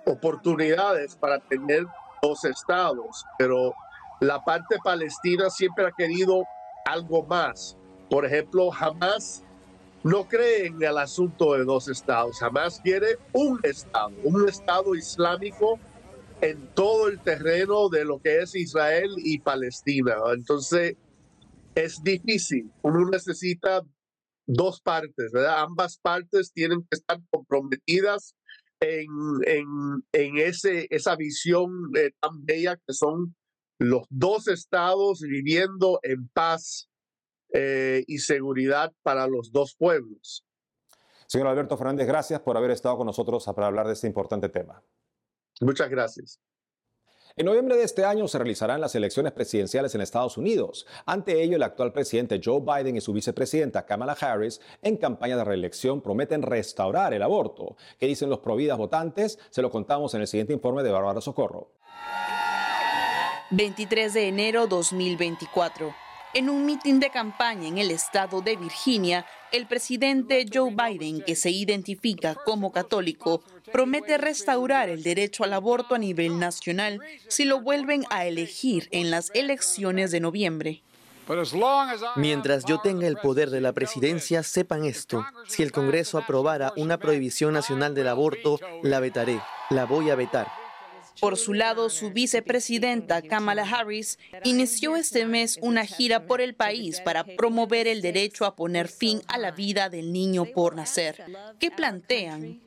oportunidades 0.06 1.16
para 1.16 1.38
tener 1.38 1.86
dos 2.22 2.44
estados, 2.44 3.24
pero 3.38 3.74
la 4.20 4.42
parte 4.44 4.76
palestina 4.82 5.50
siempre 5.50 5.86
ha 5.86 5.92
querido 5.92 6.44
algo 6.84 7.24
más. 7.24 7.76
Por 8.08 8.24
ejemplo, 8.24 8.70
jamás 8.70 9.44
no 10.04 10.26
cree 10.28 10.66
en 10.66 10.82
el 10.82 10.98
asunto 10.98 11.54
de 11.54 11.64
dos 11.64 11.88
estados, 11.88 12.38
jamás 12.38 12.80
quiere 12.80 13.18
un 13.32 13.60
estado, 13.62 14.12
un 14.24 14.48
estado 14.48 14.94
islámico 14.94 15.78
en 16.40 16.66
todo 16.74 17.08
el 17.08 17.20
terreno 17.20 17.88
de 17.88 18.04
lo 18.04 18.20
que 18.20 18.40
es 18.40 18.54
Israel 18.56 19.10
y 19.18 19.38
Palestina. 19.38 20.16
Entonces, 20.34 20.96
es 21.74 22.02
difícil, 22.02 22.70
uno 22.82 23.08
necesita 23.08 23.82
dos 24.46 24.80
partes, 24.80 25.30
¿verdad? 25.32 25.60
Ambas 25.60 25.98
partes 25.98 26.52
tienen 26.52 26.80
que 26.82 26.96
estar 26.96 27.18
comprometidas 27.30 28.34
en, 28.82 30.02
en, 30.12 30.36
ese, 30.38 30.86
esa 30.90 31.16
visión 31.16 31.90
eh, 31.96 32.10
tan 32.20 32.44
bella 32.44 32.76
que 32.76 32.92
son 32.92 33.34
los 33.78 34.06
dos 34.10 34.48
estados 34.48 35.20
viviendo 35.20 36.00
en 36.02 36.28
paz 36.28 36.90
eh, 37.52 38.04
y 38.06 38.18
seguridad 38.18 38.92
para 39.02 39.26
los 39.26 39.52
dos 39.52 39.74
pueblos. 39.76 40.44
Señor 41.26 41.48
Alberto 41.48 41.76
Fernández, 41.76 42.06
gracias 42.06 42.40
por 42.40 42.56
haber 42.56 42.72
estado 42.72 42.96
con 42.98 43.06
nosotros 43.06 43.44
para 43.44 43.66
hablar 43.66 43.86
de 43.86 43.94
este 43.94 44.06
importante 44.06 44.48
tema. 44.48 44.82
Muchas 45.60 45.88
gracias. 45.88 46.40
En 47.34 47.46
noviembre 47.46 47.76
de 47.76 47.84
este 47.84 48.04
año 48.04 48.28
se 48.28 48.38
realizarán 48.38 48.80
las 48.80 48.94
elecciones 48.94 49.32
presidenciales 49.32 49.94
en 49.94 50.02
Estados 50.02 50.36
Unidos. 50.36 50.86
Ante 51.06 51.42
ello, 51.42 51.56
el 51.56 51.62
actual 51.62 51.92
presidente 51.92 52.40
Joe 52.44 52.60
Biden 52.60 52.96
y 52.96 53.00
su 53.00 53.14
vicepresidenta 53.14 53.86
Kamala 53.86 54.12
Harris, 54.20 54.60
en 54.82 54.98
campaña 54.98 55.36
de 55.38 55.44
reelección, 55.44 56.02
prometen 56.02 56.42
restaurar 56.42 57.14
el 57.14 57.22
aborto. 57.22 57.76
¿Qué 57.98 58.06
dicen 58.06 58.28
los 58.28 58.40
providas 58.40 58.76
votantes? 58.76 59.38
Se 59.48 59.62
lo 59.62 59.70
contamos 59.70 60.12
en 60.14 60.20
el 60.20 60.26
siguiente 60.26 60.52
informe 60.52 60.82
de 60.82 60.90
Bárbara 60.90 61.22
Socorro. 61.22 61.70
23 63.50 64.12
de 64.12 64.28
enero 64.28 64.66
2024. 64.66 66.01
En 66.34 66.48
un 66.48 66.64
mitin 66.64 66.98
de 66.98 67.10
campaña 67.10 67.68
en 67.68 67.76
el 67.76 67.90
estado 67.90 68.40
de 68.40 68.56
Virginia, 68.56 69.26
el 69.50 69.66
presidente 69.66 70.46
Joe 70.50 70.74
Biden, 70.74 71.20
que 71.20 71.36
se 71.36 71.50
identifica 71.50 72.34
como 72.34 72.72
católico, 72.72 73.42
promete 73.70 74.16
restaurar 74.16 74.88
el 74.88 75.02
derecho 75.02 75.44
al 75.44 75.52
aborto 75.52 75.94
a 75.94 75.98
nivel 75.98 76.38
nacional 76.38 77.00
si 77.28 77.44
lo 77.44 77.60
vuelven 77.60 78.04
a 78.08 78.24
elegir 78.24 78.88
en 78.92 79.10
las 79.10 79.30
elecciones 79.34 80.10
de 80.10 80.20
noviembre. 80.20 80.82
Mientras 82.16 82.64
yo 82.64 82.80
tenga 82.80 83.06
el 83.06 83.16
poder 83.16 83.50
de 83.50 83.60
la 83.60 83.74
presidencia, 83.74 84.42
sepan 84.42 84.86
esto. 84.86 85.26
Si 85.46 85.62
el 85.62 85.70
Congreso 85.70 86.16
aprobara 86.16 86.72
una 86.78 86.96
prohibición 86.96 87.52
nacional 87.52 87.94
del 87.94 88.08
aborto, 88.08 88.58
la 88.82 89.00
vetaré. 89.00 89.38
La 89.68 89.84
voy 89.84 90.08
a 90.08 90.14
vetar. 90.14 90.61
Por 91.20 91.36
su 91.36 91.54
lado, 91.54 91.90
su 91.90 92.10
vicepresidenta 92.10 93.22
Kamala 93.22 93.62
Harris 93.62 94.18
inició 94.44 94.96
este 94.96 95.26
mes 95.26 95.58
una 95.62 95.84
gira 95.84 96.26
por 96.26 96.40
el 96.40 96.54
país 96.54 97.00
para 97.00 97.24
promover 97.24 97.86
el 97.86 98.02
derecho 98.02 98.44
a 98.44 98.56
poner 98.56 98.88
fin 98.88 99.22
a 99.28 99.38
la 99.38 99.50
vida 99.50 99.88
del 99.88 100.12
niño 100.12 100.46
por 100.46 100.74
nacer. 100.74 101.24
¿Qué 101.58 101.70
plantean? 101.70 102.60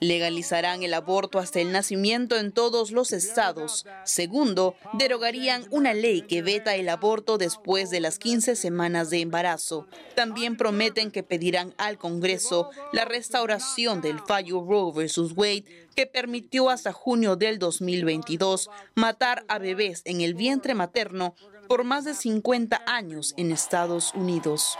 Legalizarán 0.00 0.82
el 0.82 0.94
aborto 0.94 1.38
hasta 1.38 1.60
el 1.60 1.72
nacimiento 1.72 2.36
en 2.36 2.52
todos 2.52 2.90
los 2.90 3.12
estados. 3.12 3.86
Segundo, 4.04 4.74
derogarían 4.94 5.66
una 5.70 5.94
ley 5.94 6.22
que 6.22 6.42
veta 6.42 6.74
el 6.74 6.88
aborto 6.88 7.38
después 7.38 7.90
de 7.90 8.00
las 8.00 8.18
15 8.18 8.56
semanas 8.56 9.10
de 9.10 9.20
embarazo. 9.20 9.86
También 10.14 10.56
prometen 10.56 11.10
que 11.10 11.22
pedirán 11.22 11.74
al 11.76 11.98
Congreso 11.98 12.70
la 12.92 13.04
restauración 13.04 14.00
del 14.00 14.20
fallo 14.20 14.64
Roe 14.66 14.92
vs. 14.92 15.32
Wade 15.36 15.88
que 15.94 16.06
permitió 16.06 16.70
hasta 16.70 16.92
junio 16.92 17.36
del 17.36 17.58
2022 17.58 18.70
matar 18.94 19.44
a 19.48 19.58
bebés 19.58 20.02
en 20.06 20.22
el 20.22 20.34
vientre 20.34 20.74
materno 20.74 21.34
por 21.68 21.84
más 21.84 22.04
de 22.04 22.14
50 22.14 22.82
años 22.86 23.34
en 23.36 23.52
Estados 23.52 24.12
Unidos 24.14 24.76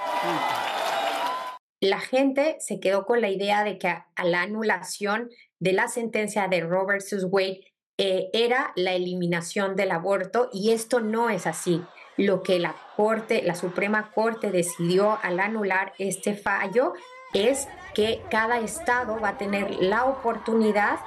la 1.80 1.98
gente 1.98 2.56
se 2.60 2.78
quedó 2.78 3.06
con 3.06 3.20
la 3.20 3.30
idea 3.30 3.64
de 3.64 3.78
que 3.78 3.88
a, 3.88 4.06
la 4.22 4.42
anulación 4.42 5.30
de 5.58 5.72
la 5.72 5.88
sentencia 5.88 6.46
de 6.46 6.60
Roe 6.60 6.96
vs. 6.96 7.26
Wade 7.30 7.60
eh, 7.96 8.28
era 8.32 8.72
la 8.76 8.92
eliminación 8.92 9.76
del 9.76 9.90
aborto 9.90 10.50
y 10.52 10.70
esto 10.70 11.00
no 11.00 11.30
es 11.30 11.46
así. 11.46 11.82
Lo 12.16 12.42
que 12.42 12.58
la 12.58 12.76
Corte, 12.96 13.42
la 13.42 13.54
Suprema 13.54 14.12
Corte 14.12 14.50
decidió 14.50 15.18
al 15.22 15.40
anular 15.40 15.94
este 15.98 16.34
fallo 16.34 16.92
es 17.32 17.66
que 17.94 18.22
cada 18.30 18.60
estado 18.60 19.18
va 19.18 19.30
a 19.30 19.38
tener 19.38 19.76
la 19.82 20.04
oportunidad 20.04 20.98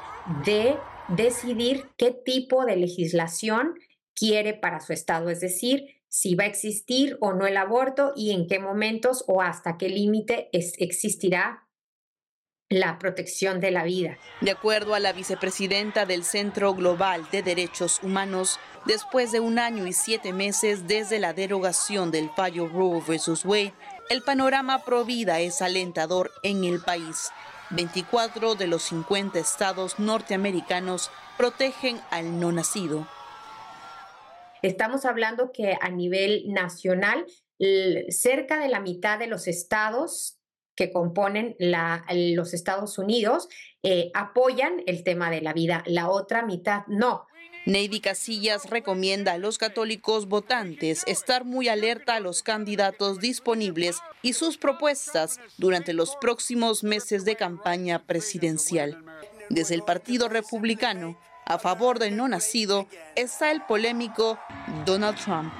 de 0.43 0.77
decidir 1.09 1.89
qué 1.97 2.11
tipo 2.11 2.65
de 2.65 2.77
legislación 2.77 3.75
quiere 4.15 4.53
para 4.53 4.79
su 4.79 4.93
estado, 4.93 5.29
es 5.29 5.39
decir, 5.39 6.02
si 6.13 6.35
va 6.35 6.43
a 6.43 6.47
existir 6.47 7.17
o 7.21 7.33
no 7.33 7.47
el 7.47 7.57
aborto 7.57 8.13
y 8.15 8.33
en 8.33 8.45
qué 8.45 8.59
momentos 8.59 9.25
o 9.27 9.41
hasta 9.41 9.79
qué 9.79 9.89
límite 9.89 10.47
existirá 10.51 11.67
la 12.69 12.99
protección 12.99 13.59
de 13.59 13.71
la 13.71 13.83
vida. 13.83 14.19
De 14.39 14.51
acuerdo 14.51 14.93
a 14.93 14.99
la 14.99 15.11
vicepresidenta 15.11 16.05
del 16.05 16.23
Centro 16.23 16.75
Global 16.75 17.27
de 17.31 17.41
Derechos 17.41 17.99
Humanos, 18.03 18.59
después 18.85 19.31
de 19.31 19.39
un 19.39 19.57
año 19.57 19.87
y 19.87 19.93
siete 19.93 20.33
meses 20.33 20.87
desde 20.87 21.17
la 21.17 21.33
derogación 21.33 22.11
del 22.11 22.29
fallo 22.29 22.67
Roe 22.67 23.01
vs. 23.01 23.43
Wade, 23.43 23.73
el 24.11 24.21
panorama 24.21 24.85
pro 24.85 25.05
vida 25.05 25.39
es 25.39 25.63
alentador 25.63 26.29
en 26.43 26.63
el 26.63 26.79
país. 26.79 27.31
24 27.71 28.53
de 28.53 28.67
los 28.67 28.83
50 28.83 29.39
estados 29.39 29.97
norteamericanos 29.97 31.09
protegen 31.39 31.99
al 32.11 32.39
no 32.39 32.51
nacido. 32.51 33.07
Estamos 34.63 35.03
hablando 35.03 35.51
que 35.51 35.77
a 35.79 35.89
nivel 35.89 36.45
nacional, 36.47 37.25
cerca 38.09 38.59
de 38.59 38.69
la 38.69 38.79
mitad 38.79 39.19
de 39.19 39.27
los 39.27 39.47
estados 39.47 40.39
que 40.75 40.91
componen 40.91 41.55
los 41.59 42.53
Estados 42.53 42.97
Unidos 42.97 43.47
eh, 43.83 44.09
apoyan 44.13 44.81
el 44.87 45.03
tema 45.03 45.29
de 45.29 45.41
la 45.41 45.53
vida, 45.53 45.83
la 45.85 46.09
otra 46.09 46.45
mitad 46.45 46.83
no. 46.87 47.27
Neidy 47.65 47.99
Casillas 47.99 48.69
recomienda 48.69 49.33
a 49.33 49.37
los 49.37 49.57
católicos 49.57 50.27
votantes 50.27 51.03
estar 51.07 51.45
muy 51.45 51.67
alerta 51.67 52.15
a 52.15 52.19
los 52.19 52.41
candidatos 52.41 53.19
disponibles 53.19 53.99
y 54.21 54.33
sus 54.33 54.57
propuestas 54.57 55.39
durante 55.57 55.93
los 55.93 56.15
próximos 56.17 56.83
meses 56.83 57.23
de 57.23 57.35
campaña 57.35 58.05
presidencial. 58.05 59.03
Desde 59.49 59.75
el 59.75 59.83
Partido 59.83 60.29
Republicano, 60.29 61.17
a 61.45 61.59
favor 61.59 61.99
del 61.99 62.15
no 62.15 62.27
nacido 62.27 62.87
está 63.15 63.51
el 63.51 63.61
polémico 63.61 64.37
Donald 64.85 65.17
Trump. 65.17 65.53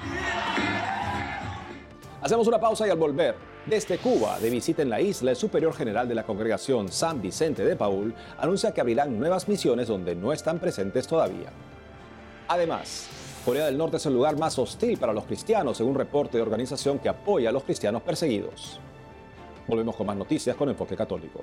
Hacemos 2.22 2.46
una 2.46 2.58
pausa 2.58 2.86
y 2.86 2.90
al 2.90 2.96
volver, 2.96 3.34
desde 3.66 3.98
Cuba, 3.98 4.38
de 4.40 4.50
visita 4.50 4.82
en 4.82 4.90
la 4.90 5.00
isla, 5.00 5.30
el 5.30 5.36
superior 5.36 5.74
general 5.74 6.08
de 6.08 6.14
la 6.14 6.24
congregación 6.24 6.90
San 6.90 7.20
Vicente 7.20 7.64
de 7.64 7.76
Paul 7.76 8.14
anuncia 8.38 8.72
que 8.72 8.80
abrirán 8.80 9.18
nuevas 9.18 9.48
misiones 9.48 9.88
donde 9.88 10.14
no 10.14 10.32
están 10.32 10.58
presentes 10.58 11.06
todavía. 11.06 11.50
Además, 12.48 13.08
Corea 13.44 13.66
del 13.66 13.76
Norte 13.76 13.98
es 13.98 14.06
el 14.06 14.14
lugar 14.14 14.38
más 14.38 14.58
hostil 14.58 14.96
para 14.98 15.12
los 15.12 15.24
cristianos, 15.24 15.76
según 15.76 15.94
reporte 15.94 16.38
de 16.38 16.42
organización 16.42 16.98
que 16.98 17.10
apoya 17.10 17.50
a 17.50 17.52
los 17.52 17.64
cristianos 17.64 18.02
perseguidos. 18.02 18.80
Volvemos 19.66 19.96
con 19.96 20.06
más 20.06 20.16
noticias 20.16 20.56
con 20.56 20.70
enfoque 20.70 20.96
católico. 20.96 21.42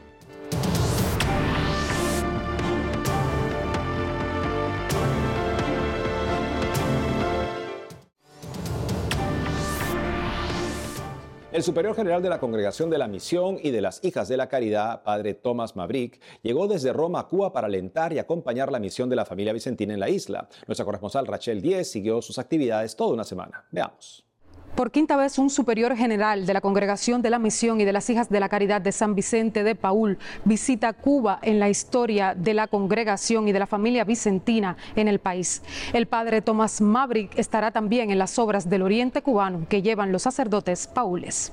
El 11.51 11.63
superior 11.63 11.93
general 11.98 12.24
de 12.24 12.29
la 12.29 12.39
Congregación 12.39 12.89
de 12.89 12.98
la 12.98 13.10
Misión 13.10 13.58
y 13.62 13.72
de 13.72 13.81
las 13.81 14.01
Hijas 14.05 14.29
de 14.29 14.38
la 14.38 14.48
Caridad, 14.48 15.03
padre 15.03 15.34
Thomas 15.34 15.75
Maverick, 15.75 16.22
llegó 16.43 16.65
desde 16.65 16.93
Roma 16.93 17.20
a 17.20 17.27
Cuba 17.27 17.51
para 17.51 17.67
alentar 17.67 18.13
y 18.13 18.20
acompañar 18.20 18.72
la 18.72 18.79
misión 18.79 19.10
de 19.10 19.17
la 19.17 19.25
familia 19.25 19.51
vicentina 19.51 19.93
en 19.93 20.00
la 20.00 20.08
isla. 20.08 20.48
Nuestra 20.65 20.86
corresponsal 20.86 21.27
Rachel 21.27 21.62
Díez 21.62 21.91
siguió 21.91 22.22
sus 22.22 22.39
actividades 22.39 22.96
toda 22.96 23.15
una 23.15 23.25
semana. 23.25 23.65
Veamos. 23.70 24.31
Por 24.75 24.90
quinta 24.90 25.18
vez, 25.18 25.38
un 25.38 25.50
superior 25.50 25.98
general 25.98 26.46
de 26.46 26.54
la 26.54 26.62
Congregación 26.62 27.22
de 27.22 27.30
la 27.30 27.40
Misión 27.40 27.82
y 27.82 27.86
de 27.86 27.92
las 27.92 28.10
Hijas 28.10 28.30
de 28.30 28.40
la 28.40 28.48
Caridad 28.48 28.82
de 28.82 28.94
San 28.94 29.16
Vicente 29.16 29.63
de 29.63 29.75
Paul 29.75 30.18
visita 30.46 30.94
Cuba 30.94 31.40
en 31.42 31.60
la 31.60 31.70
historia 31.70 32.34
de 32.36 32.54
la 32.54 32.68
congregación 32.68 33.48
y 33.50 33.51
de 33.51 33.60
la 33.60 33.68
familia 33.68 34.06
vicentina 34.06 34.78
en 34.96 35.10
el 35.10 35.20
país. 35.20 35.62
El 35.92 36.08
padre 36.08 36.42
Tomás 36.42 36.80
Maverick 36.80 37.38
estará 37.38 37.72
también 37.72 38.12
en 38.12 38.18
las 38.18 38.40
obras 38.40 38.70
del 38.70 38.82
Oriente 38.82 39.22
cubano 39.22 39.68
que 39.68 39.82
llevan 39.82 40.13
los 40.13 40.24
sacerdotes 40.24 40.88
paules. 40.88 41.51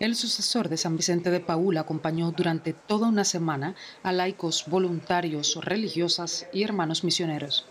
El 0.00 0.14
sucesor 0.14 0.70
de 0.70 0.78
San 0.78 0.96
Vicente 0.96 1.30
de 1.30 1.40
Paul 1.40 1.76
acompañó 1.76 2.30
durante 2.30 2.72
toda 2.72 3.08
una 3.08 3.24
semana 3.24 3.74
a 4.02 4.12
laicos, 4.12 4.64
voluntarios, 4.68 5.58
religiosas 5.62 6.46
y 6.52 6.62
hermanos 6.62 7.04
misioneros 7.04 7.66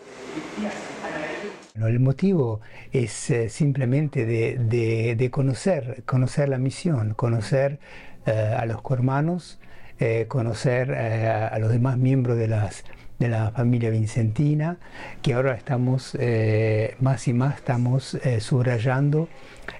el 1.83 1.99
motivo 1.99 2.61
es 2.91 3.29
eh, 3.29 3.49
simplemente 3.49 4.25
de, 4.25 5.29
conocer, 5.31 6.03
conocer 6.05 6.49
la 6.49 6.57
misión, 6.57 7.13
conocer 7.13 7.79
eh, 8.25 8.55
a 8.57 8.65
los 8.65 8.79
hermanos, 8.89 9.59
eh, 9.99 10.25
conocer 10.27 10.93
a 10.93 11.57
los 11.59 11.71
demás 11.71 11.97
miembros 11.97 12.37
de, 12.37 12.47
las, 12.47 12.83
de 13.19 13.27
la 13.27 13.51
familia 13.51 13.89
vincentina, 13.89 14.77
que 15.21 15.33
ahora 15.33 15.53
estamos 15.55 16.17
más 16.99 17.27
y 17.27 17.33
más 17.33 17.55
estamos 17.55 18.17
subrayando 18.39 19.29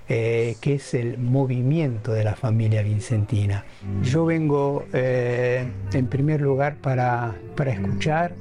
que 0.07 0.55
es 0.63 0.93
el 0.93 1.17
movimiento 1.17 2.13
de 2.13 2.23
la 2.23 2.35
familia 2.35 2.81
vincentina. 2.81 3.65
Yo 4.03 4.25
vengo 4.25 4.85
en 4.93 6.07
primer 6.07 6.41
lugar 6.41 6.75
para, 6.75 7.35
para 7.55 7.73
escuchar, 7.73 8.35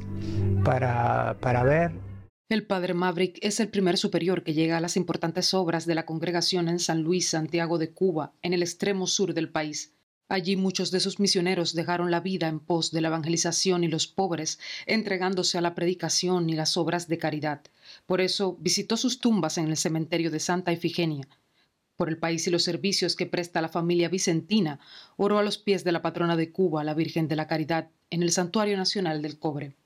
para, 0.63 1.37
para 1.41 1.65
ver 1.65 2.05
el 2.51 2.67
padre 2.67 2.93
Maverick 2.93 3.39
es 3.41 3.59
el 3.59 3.69
primer 3.69 3.97
superior 3.97 4.45
que 4.45 4.53
llega 4.53 4.77
a 4.77 4.81
las 4.81 4.99
importantes 4.99 5.55
obras 5.55 5.87
de 5.87 5.95
la 5.95 6.05
congregación 6.05 6.69
en 6.69 6.79
San 6.79 7.03
Luis, 7.03 7.31
Santiago 7.31 7.79
de 7.79 7.91
Cuba, 7.91 8.35
en 8.43 8.53
el 8.53 8.63
extremo 8.63 9.07
sur 9.07 9.33
del 9.33 9.49
país. 9.49 9.95
Allí 10.29 10.55
muchos 10.57 10.91
de 10.91 11.01
sus 11.01 11.21
misioneros 11.21 11.75
dejaron 11.75 12.11
la 12.11 12.21
vida 12.21 12.49
en 12.49 12.61
pos 12.61 12.91
de 12.91 13.01
la 13.01 13.09
evangelización 13.09 13.83
y 13.83 13.89
los 13.89 14.07
pobres, 14.07 14.59
entregándose 14.87 15.57
a 15.57 15.63
la 15.63 15.75
predicación 15.75 16.51
y 16.51 16.55
las 16.55 16.77
obras 16.77 17.09
de 17.09 17.17
caridad. 17.17 17.63
Por 18.05 18.21
eso 18.21 18.59
visitó 18.61 18.99
sus 18.99 19.21
tumbas 19.21 19.57
en 19.57 19.69
el 19.69 19.79
cementerio 19.79 20.31
de 20.31 20.41
Santa 20.41 20.71
Ifigenia. 20.71 21.27
Por 21.97 22.11
el 22.11 22.19
país 22.19 22.47
y 22.47 22.51
los 22.51 22.63
servicios 22.63 23.17
que 23.17 23.27
presta 23.27 23.63
la 23.63 23.69
familia 23.69 24.11
vicentina, 24.11 24.81
oró 25.17 25.39
a 25.39 25.43
los 25.43 25.57
pies 25.57 25.83
de 25.83 25.93
la 25.93 26.03
patrona 26.03 26.37
de 26.37 26.53
Cuba, 26.53 26.85
la 26.85 26.93
Virgen 26.93 27.27
de 27.27 27.37
la 27.37 27.47
Caridad, 27.47 27.89
en 28.11 28.23
el 28.23 28.33
Santuario 28.33 28.77
Nacional 28.77 29.23
del 29.23 29.39
Cobre 29.39 29.77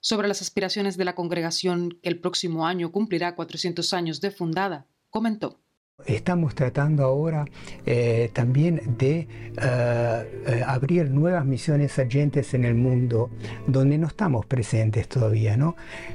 sobre 0.00 0.28
las 0.28 0.42
aspiraciones 0.42 0.96
de 0.96 1.04
la 1.04 1.14
congregación 1.14 1.98
que 2.02 2.08
el 2.08 2.20
próximo 2.20 2.66
año 2.66 2.92
cumplirá 2.92 3.34
400 3.34 3.92
años 3.94 4.20
de 4.20 4.30
fundada, 4.30 4.86
comentó. 5.10 5.60
Estamos 6.06 6.54
tratando 6.54 7.02
ahora 7.02 7.44
eh, 7.84 8.30
también 8.32 8.80
de 8.98 9.18
eh, 9.18 9.26
eh, 10.46 10.62
abrir 10.64 11.10
nuevas 11.10 11.44
misiones 11.44 11.98
agentes 11.98 12.54
en 12.54 12.64
el 12.64 12.76
mundo 12.76 13.30
donde 13.66 13.98
no 13.98 14.06
estamos 14.06 14.46
presentes 14.46 15.08
todavía. 15.08 15.56
¿no? 15.56 15.74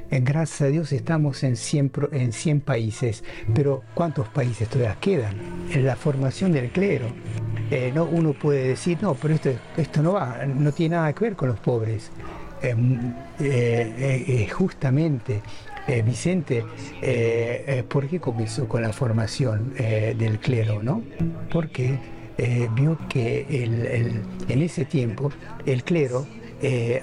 gracias 0.10 0.62
a 0.62 0.68
Dios 0.68 0.94
estamos 0.94 1.44
en 1.44 1.58
100, 1.58 1.92
en 2.13 2.32
100 2.32 2.62
países, 2.62 3.25
pero 3.54 3.84
¿cuántos 3.94 4.30
países 4.30 4.70
todavía 4.70 4.98
quedan? 5.02 5.36
En 5.70 5.86
la 5.86 5.98
formación 5.98 6.54
del 6.54 6.72
clero. 6.72 7.08
no, 7.94 8.06
uno 8.06 8.32
puede 8.32 8.70
decir, 8.70 9.00
no, 9.02 9.16
pero 9.16 9.34
esto, 9.34 9.50
esto 9.75 10.02
no, 10.02 10.13
va, 10.13 10.46
no 10.46 10.72
tiene 10.72 10.96
nada 10.96 11.12
que 11.12 11.25
ver 11.25 11.36
con 11.36 11.50
los 11.50 11.60
pobres. 11.60 12.10
Justamente 14.51 15.41
eh, 15.86 16.01
Vicente, 16.01 16.63
eh, 17.01 17.65
eh, 17.67 17.84
¿por 17.84 18.08
qué 18.08 18.20
comenzó 18.20 18.67
con 18.70 18.82
la 18.82 18.93
formación 18.93 19.74
del 19.75 20.39
clero? 20.39 20.82
¿no? 20.82 21.03
Porque 21.51 22.00
vio 22.74 22.98
que 23.10 23.46
en 24.48 24.62
ese 24.62 24.86
tiempo 24.86 25.32
el 25.65 25.84
clero 25.84 26.25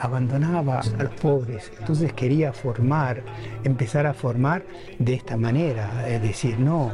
abandonaba 0.00 0.80
a 0.80 1.02
los 1.02 1.12
pobres, 1.20 1.70
entonces 1.78 2.14
quería 2.14 2.52
formar, 2.52 3.22
empezar 3.62 4.06
a 4.06 4.14
formar 4.14 4.64
de 4.98 5.14
esta 5.14 5.36
manera, 5.36 6.08
es 6.08 6.22
decir, 6.22 6.58
no, 6.58 6.90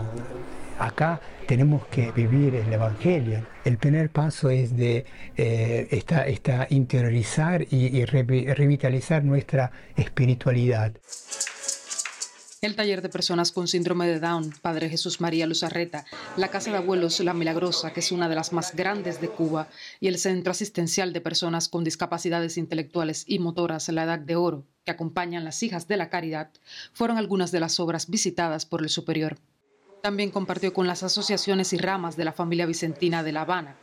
acá 0.78 1.20
tenemos 1.46 1.86
que 1.86 2.12
vivir 2.12 2.54
el 2.54 2.72
Evangelio. 2.72 3.46
El 3.64 3.78
primer 3.78 4.10
paso 4.10 4.50
es 4.50 4.76
de 4.76 5.06
interiorizar 6.70 7.66
y 7.70 8.04
revitalizar 8.04 9.24
nuestra 9.24 9.70
espiritualidad. 9.96 10.92
El 12.62 12.74
taller 12.74 13.02
de 13.02 13.10
personas 13.10 13.52
con 13.52 13.68
síndrome 13.68 14.08
de 14.08 14.18
Down, 14.18 14.52
Padre 14.62 14.88
Jesús 14.88 15.20
María 15.20 15.46
Luzarreta, 15.46 16.06
la 16.36 16.48
Casa 16.48 16.72
de 16.72 16.78
Abuelos 16.78 17.20
La 17.20 17.34
Milagrosa, 17.34 17.92
que 17.92 18.00
es 18.00 18.10
una 18.10 18.30
de 18.30 18.34
las 18.34 18.52
más 18.52 18.74
grandes 18.74 19.20
de 19.20 19.28
Cuba, 19.28 19.68
y 20.00 20.08
el 20.08 20.18
Centro 20.18 20.52
Asistencial 20.52 21.12
de 21.12 21.20
Personas 21.20 21.68
con 21.68 21.84
Discapacidades 21.84 22.56
Intelectuales 22.56 23.24
y 23.28 23.38
Motoras 23.38 23.88
La 23.90 24.04
Edad 24.04 24.18
de 24.18 24.36
Oro, 24.36 24.64
que 24.84 24.90
acompañan 24.90 25.44
las 25.44 25.62
hijas 25.62 25.86
de 25.86 25.98
la 25.98 26.08
caridad, 26.08 26.50
fueron 26.92 27.18
algunas 27.18 27.52
de 27.52 27.60
las 27.60 27.78
obras 27.78 28.08
visitadas 28.08 28.64
por 28.64 28.82
el 28.82 28.88
superior. 28.88 29.36
También 30.06 30.30
compartió 30.30 30.72
con 30.72 30.86
las 30.86 31.02
asociaciones 31.02 31.72
y 31.72 31.78
ramas 31.78 32.16
de 32.16 32.24
la 32.24 32.32
familia 32.32 32.64
vicentina 32.64 33.24
de 33.24 33.32
La 33.32 33.40
Habana. 33.40 33.74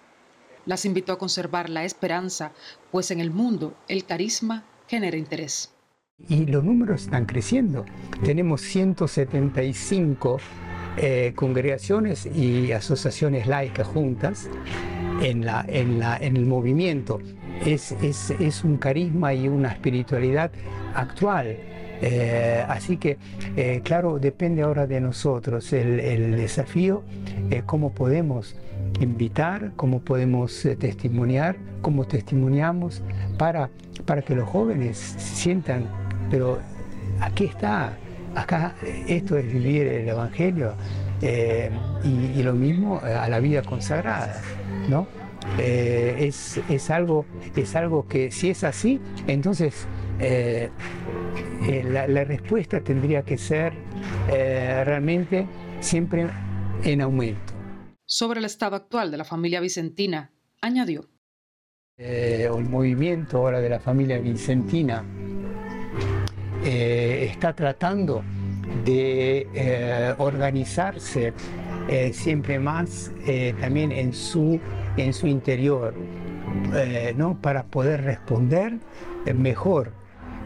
Las 0.65 0.86
invitó 0.86 1.12
a 1.12 1.18
conservar 1.18 1.70
la 1.70 1.84
esperanza, 1.84 2.53
pues 2.92 3.12
en 3.12 3.20
el 3.20 3.30
mundo 3.30 3.75
el 3.89 4.06
carisma 4.06 4.63
genera 4.88 5.18
interés 5.18 5.74
y 6.30 6.46
los 6.46 6.63
números 6.63 7.03
están 7.03 7.25
creciendo. 7.25 7.86
Tenemos 8.24 8.62
175 8.62 10.38
eh, 10.98 11.34
congregaciones 11.36 12.25
y 12.25 12.72
asociaciones 12.72 13.48
laicas 13.48 13.88
juntas 13.88 14.50
en, 15.22 15.44
el 15.44 16.46
movimiento. 16.46 17.20
Es, 17.65 18.63
un 18.63 18.77
carisma 18.77 19.34
y 19.34 19.48
una 19.48 19.70
espiritualidad 19.70 20.51
actual. 20.96 21.58
Eh, 22.05 22.65
así 22.67 22.98
que, 22.98 23.17
eh, 23.55 23.81
claro, 23.83 24.19
depende 24.19 24.62
ahora 24.62 24.88
de 24.88 25.00
nosotros 25.00 25.72
el, 25.74 26.36
desafío, 26.36 27.03
cómo 27.65 27.93
podemos 27.93 28.55
invitar, 29.00 29.72
cómo 29.75 30.01
podemos 30.01 30.67
testimoniar, 30.79 31.55
cómo 31.81 32.05
testimoniamos 32.05 33.01
para, 33.38 33.69
para 34.05 34.22
que 34.22 34.36
los 34.36 34.50
jóvenes 34.50 34.98
sientan 35.17 35.88
pero 36.33 36.57
aquí 37.19 37.45
está, 37.45 37.93
acá 38.33 38.74
esto 39.07 39.38
es 39.38 39.45
vivir 39.45 39.86
el 39.86 40.10
Evangelio 40.10 40.74
eh, 41.22 41.69
y, 42.03 42.41
lo 42.41 42.53
mismo 42.53 43.00
a 43.00 43.29
la 43.29 43.39
vida 43.39 43.62
consagrada, 43.62 44.41
¿no? 44.89 45.05
Eh, 45.60 46.15
es, 46.27 46.89
algo, 46.89 47.27
es 47.55 47.75
algo 47.75 48.07
que 48.07 48.31
si 48.31 48.50
es 48.50 48.63
así, 48.63 49.00
entonces 49.27 49.86
eh, 50.20 50.70
la, 51.86 52.08
la, 52.08 52.24
respuesta 52.24 52.82
tendría 52.82 53.24
que 53.24 53.38
ser 53.38 53.74
realmente 54.27 55.48
siempre 55.79 56.27
en 56.84 57.01
aumento. 57.01 57.53
Sobre 58.05 58.39
el 58.39 58.46
estado 58.46 58.75
actual 58.75 59.12
de 59.12 59.17
la 59.17 59.24
familia 59.24 59.60
vicentina, 59.60 60.32
añadió. 60.62 61.10
el 61.98 62.65
movimiento 62.65 63.38
ahora 63.38 63.60
de 63.60 63.70
la 63.70 63.79
familia 63.79 64.18
vicentina 64.20 65.03
eh, 66.66 67.27
está 67.29 67.53
tratando 67.53 68.24
de 68.85 69.48
eh, 69.53 70.14
organizarse 70.18 71.33
eh, 71.90 72.14
siempre 72.14 72.57
más 72.57 73.11
también 73.59 73.92
en 73.92 74.14
su, 74.14 74.59
en 74.96 75.14
su 75.14 75.27
interior, 75.27 75.94
¿no? 77.18 77.42
para 77.42 77.64
poder 77.66 78.03
responder 78.03 78.79
mejor. 79.35 79.92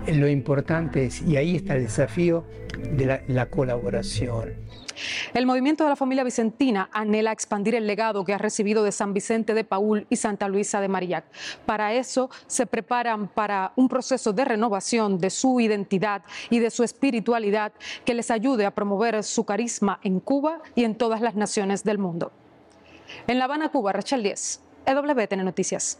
Lo 0.07 0.27
importante 0.27 1.05
es, 1.05 1.21
y 1.21 1.35
ahí 1.35 1.57
está 1.57 1.75
el 1.75 1.83
desafío 1.83 2.45
de 2.77 3.21
la 3.27 3.45
colaboración. 3.47 4.55
El 5.33 5.45
movimiento 5.45 5.83
de 5.83 5.89
la 5.89 5.95
familia 5.95 6.23
vicentina 6.23 6.89
anhela 6.91 7.31
expandir 7.31 7.75
el 7.75 7.85
legado 7.85 8.23
que 8.25 8.33
ha 8.33 8.37
recibido 8.37 8.83
de 8.83 8.91
San 8.91 9.13
Vicente 9.13 9.53
de 9.53 9.63
Paul 9.63 10.07
y 10.09 10.15
Santa 10.15 10.47
Luisa 10.47 10.81
de 10.81 10.87
Marillac. 10.87 11.25
Para 11.65 11.93
eso 11.93 12.29
se 12.47 12.65
preparan 12.65 13.27
para 13.27 13.73
un 13.75 13.89
proceso 13.89 14.33
de 14.33 14.45
renovación 14.45 15.19
de 15.19 15.29
su 15.29 15.59
identidad 15.59 16.23
y 16.49 16.59
de 16.59 16.71
su 16.71 16.83
espiritualidad 16.83 17.73
que 18.05 18.13
les 18.13 18.31
ayude 18.31 18.65
a 18.65 18.71
promover 18.73 19.23
su 19.23 19.45
carisma 19.45 19.99
en 20.03 20.19
Cuba 20.19 20.61
y 20.73 20.83
en 20.83 20.95
todas 20.95 21.21
las 21.21 21.35
naciones 21.35 21.83
del 21.83 21.97
mundo. 21.97 22.31
En 23.27 23.39
La 23.39 23.45
Habana, 23.45 23.69
Cuba, 23.69 23.93
Rachel 23.93 24.23
10, 24.23 24.61
EWTN 24.85 25.43
Noticias. 25.45 25.99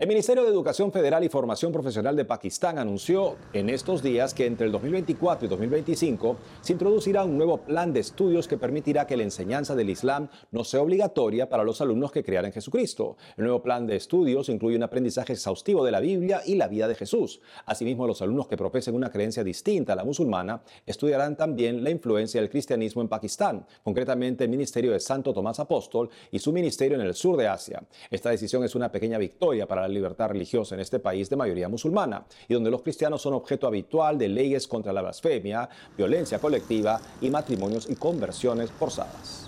El 0.00 0.06
Ministerio 0.06 0.44
de 0.44 0.50
Educación 0.50 0.92
Federal 0.92 1.24
y 1.24 1.28
Formación 1.28 1.72
Profesional 1.72 2.14
de 2.14 2.24
Pakistán 2.24 2.78
anunció 2.78 3.34
en 3.52 3.68
estos 3.68 4.00
días 4.00 4.32
que 4.32 4.46
entre 4.46 4.66
el 4.66 4.70
2024 4.70 5.46
y 5.46 5.48
2025 5.48 6.36
se 6.60 6.72
introducirá 6.72 7.24
un 7.24 7.36
nuevo 7.36 7.58
plan 7.58 7.92
de 7.92 7.98
estudios 7.98 8.46
que 8.46 8.56
permitirá 8.56 9.08
que 9.08 9.16
la 9.16 9.24
enseñanza 9.24 9.74
del 9.74 9.90
Islam 9.90 10.28
no 10.52 10.62
sea 10.62 10.82
obligatoria 10.82 11.48
para 11.48 11.64
los 11.64 11.80
alumnos 11.80 12.12
que 12.12 12.22
crean 12.22 12.44
en 12.44 12.52
Jesucristo. 12.52 13.16
El 13.36 13.46
nuevo 13.46 13.60
plan 13.60 13.88
de 13.88 13.96
estudios 13.96 14.48
incluye 14.48 14.76
un 14.76 14.84
aprendizaje 14.84 15.32
exhaustivo 15.32 15.84
de 15.84 15.90
la 15.90 15.98
Biblia 15.98 16.42
y 16.46 16.54
la 16.54 16.68
vida 16.68 16.86
de 16.86 16.94
Jesús. 16.94 17.40
Asimismo, 17.66 18.06
los 18.06 18.22
alumnos 18.22 18.46
que 18.46 18.56
profesen 18.56 18.94
una 18.94 19.10
creencia 19.10 19.42
distinta 19.42 19.94
a 19.94 19.96
la 19.96 20.04
musulmana 20.04 20.62
estudiarán 20.86 21.36
también 21.36 21.82
la 21.82 21.90
influencia 21.90 22.40
del 22.40 22.50
cristianismo 22.50 23.02
en 23.02 23.08
Pakistán, 23.08 23.66
concretamente 23.82 24.44
el 24.44 24.50
Ministerio 24.50 24.92
de 24.92 25.00
Santo 25.00 25.34
Tomás 25.34 25.58
Apóstol 25.58 26.08
y 26.30 26.38
su 26.38 26.52
ministerio 26.52 27.00
en 27.00 27.04
el 27.04 27.14
sur 27.14 27.36
de 27.36 27.48
Asia. 27.48 27.82
Esta 28.12 28.30
decisión 28.30 28.62
es 28.62 28.76
una 28.76 28.92
pequeña 28.92 29.18
victoria 29.18 29.66
para 29.66 29.87
libertad 29.94 30.28
religiosa 30.28 30.74
en 30.74 30.80
este 30.80 30.98
país 30.98 31.28
de 31.30 31.36
mayoría 31.36 31.68
musulmana 31.68 32.24
y 32.48 32.54
donde 32.54 32.70
los 32.70 32.82
cristianos 32.82 33.22
son 33.22 33.34
objeto 33.34 33.66
habitual 33.66 34.18
de 34.18 34.28
leyes 34.28 34.66
contra 34.68 34.92
la 34.92 35.02
blasfemia, 35.02 35.68
violencia 35.96 36.38
colectiva 36.38 37.00
y 37.20 37.30
matrimonios 37.30 37.88
y 37.88 37.96
conversiones 37.96 38.70
forzadas. 38.70 39.47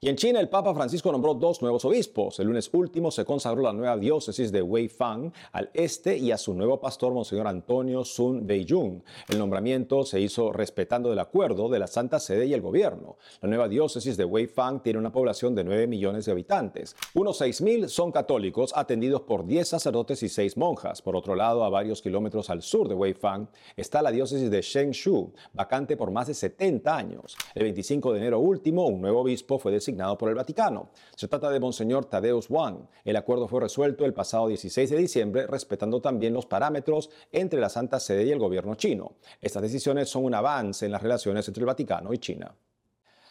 Y 0.00 0.08
en 0.08 0.14
China, 0.14 0.38
el 0.38 0.48
Papa 0.48 0.72
Francisco 0.74 1.10
nombró 1.10 1.34
dos 1.34 1.60
nuevos 1.60 1.84
obispos. 1.84 2.38
El 2.38 2.46
lunes 2.46 2.70
último 2.72 3.10
se 3.10 3.24
consagró 3.24 3.62
la 3.62 3.72
nueva 3.72 3.96
diócesis 3.96 4.52
de 4.52 4.62
Weifang 4.62 5.32
al 5.50 5.70
este 5.74 6.16
y 6.16 6.30
a 6.30 6.38
su 6.38 6.54
nuevo 6.54 6.80
pastor, 6.80 7.12
Monseñor 7.12 7.48
Antonio 7.48 8.04
Sun 8.04 8.46
Beijung. 8.46 9.02
El 9.28 9.40
nombramiento 9.40 10.04
se 10.04 10.20
hizo 10.20 10.52
respetando 10.52 11.12
el 11.12 11.18
acuerdo 11.18 11.68
de 11.68 11.80
la 11.80 11.88
Santa 11.88 12.20
Sede 12.20 12.46
y 12.46 12.54
el 12.54 12.60
gobierno. 12.60 13.16
La 13.40 13.48
nueva 13.48 13.66
diócesis 13.66 14.16
de 14.16 14.24
Weifang 14.24 14.84
tiene 14.84 15.00
una 15.00 15.10
población 15.10 15.56
de 15.56 15.64
9 15.64 15.88
millones 15.88 16.26
de 16.26 16.30
habitantes. 16.30 16.94
Unos 17.14 17.40
6.000 17.40 17.88
son 17.88 18.12
católicos, 18.12 18.72
atendidos 18.76 19.22
por 19.22 19.46
10 19.46 19.66
sacerdotes 19.66 20.22
y 20.22 20.28
6 20.28 20.58
monjas. 20.58 21.02
Por 21.02 21.16
otro 21.16 21.34
lado, 21.34 21.64
a 21.64 21.70
varios 21.70 22.02
kilómetros 22.02 22.50
al 22.50 22.62
sur 22.62 22.86
de 22.86 22.94
Weifang, 22.94 23.48
está 23.76 24.00
la 24.00 24.12
diócesis 24.12 24.48
de 24.48 24.62
Shengshu, 24.62 25.32
vacante 25.54 25.96
por 25.96 26.12
más 26.12 26.28
de 26.28 26.34
70 26.34 26.96
años. 26.96 27.36
El 27.56 27.64
25 27.64 28.12
de 28.12 28.20
enero 28.20 28.38
último, 28.38 28.86
un 28.86 29.00
nuevo 29.00 29.22
obispo 29.22 29.58
fue 29.58 29.72
designado 29.72 29.87
por 29.96 30.28
el 30.28 30.34
Vaticano. 30.34 30.90
Se 31.16 31.28
trata 31.28 31.50
de 31.50 31.60
Monseñor 31.60 32.04
Tadeusz 32.04 32.50
Wang. 32.50 32.86
El 33.04 33.16
acuerdo 33.16 33.48
fue 33.48 33.60
resuelto 33.60 34.04
el 34.04 34.12
pasado 34.12 34.48
16 34.48 34.90
de 34.90 34.96
diciembre, 34.96 35.46
respetando 35.46 36.00
también 36.00 36.34
los 36.34 36.46
parámetros 36.46 37.10
entre 37.32 37.60
la 37.60 37.68
Santa 37.68 38.00
Sede 38.00 38.24
y 38.24 38.32
el 38.32 38.38
gobierno 38.38 38.74
chino. 38.74 39.12
Estas 39.40 39.62
decisiones 39.62 40.08
son 40.08 40.24
un 40.24 40.34
avance 40.34 40.86
en 40.86 40.92
las 40.92 41.02
relaciones 41.02 41.46
entre 41.48 41.62
el 41.62 41.66
Vaticano 41.66 42.12
y 42.12 42.18
China. 42.18 42.54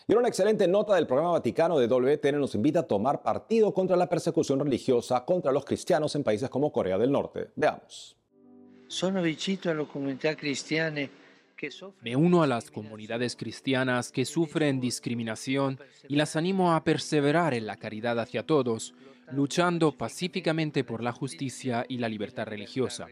Y 0.08 0.16
una 0.16 0.30
excelente 0.30 0.68
nota 0.68 0.96
del 0.96 1.06
programa 1.06 1.34
Vaticano 1.34 1.78
de 1.78 1.88
WTN 1.88 2.40
nos 2.40 2.56
invita 2.56 2.80
a 2.80 2.88
tomar 2.88 3.22
partido 3.22 3.74
contra 3.74 3.98
la 3.98 4.08
persecución 4.08 4.60
religiosa 4.60 5.26
contra 5.26 5.52
los 5.52 5.66
cristianos 5.66 6.16
en 6.16 6.24
países 6.24 6.50
como 6.50 6.72
Corea 6.72 6.98
del 6.98 7.12
Norte. 7.12 7.50
Veamos. 7.56 8.16
Sono 8.88 9.22
vicino 9.22 9.70
alle 9.70 9.86
comunità 9.86 10.34
cristiane 10.34 11.10
me 12.02 12.16
uno 12.16 12.44
a 12.44 12.48
las 12.48 12.70
comunidades 12.72 13.36
cristianas 13.36 14.12
que 14.12 14.26
sufren 14.26 14.80
discriminación 14.80 15.80
y 16.08 16.16
las 16.16 16.36
animo 16.36 16.74
a 16.74 16.84
perseverar 16.84 17.54
en 17.54 17.66
la 17.66 17.78
caridad 17.78 18.20
hacia 18.20 18.44
todos, 18.44 18.94
luchando 19.32 19.92
pacíficamente 19.92 20.84
por 20.84 21.02
la 21.04 21.12
justicia 21.12 21.86
y 21.90 21.98
la 21.98 22.10
libertad 22.10 22.46
religiosa. 22.46 23.08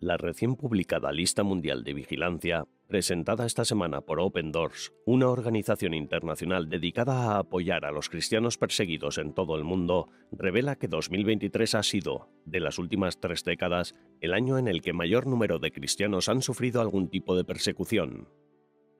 La 0.00 0.16
recién 0.16 0.56
publicada 0.56 1.12
Lista 1.12 1.44
Mundial 1.44 1.84
de 1.84 1.94
Vigilancia, 1.94 2.66
presentada 2.88 3.46
esta 3.46 3.64
semana 3.64 4.00
por 4.02 4.20
Open 4.20 4.52
Doors, 4.52 4.92
una 5.06 5.28
organización 5.28 5.94
internacional 5.94 6.68
dedicada 6.68 7.36
a 7.36 7.38
apoyar 7.38 7.84
a 7.84 7.92
los 7.92 8.10
cristianos 8.10 8.58
perseguidos 8.58 9.18
en 9.18 9.32
todo 9.32 9.56
el 9.56 9.64
mundo, 9.64 10.08
revela 10.32 10.76
que 10.76 10.88
2023 10.88 11.76
ha 11.76 11.82
sido, 11.82 12.28
de 12.44 12.60
las 12.60 12.78
últimas 12.78 13.20
tres 13.20 13.44
décadas, 13.44 13.94
el 14.20 14.34
año 14.34 14.58
en 14.58 14.68
el 14.68 14.82
que 14.82 14.92
mayor 14.92 15.26
número 15.26 15.58
de 15.58 15.70
cristianos 15.70 16.28
han 16.28 16.42
sufrido 16.42 16.80
algún 16.80 17.08
tipo 17.08 17.36
de 17.36 17.44
persecución. 17.44 18.28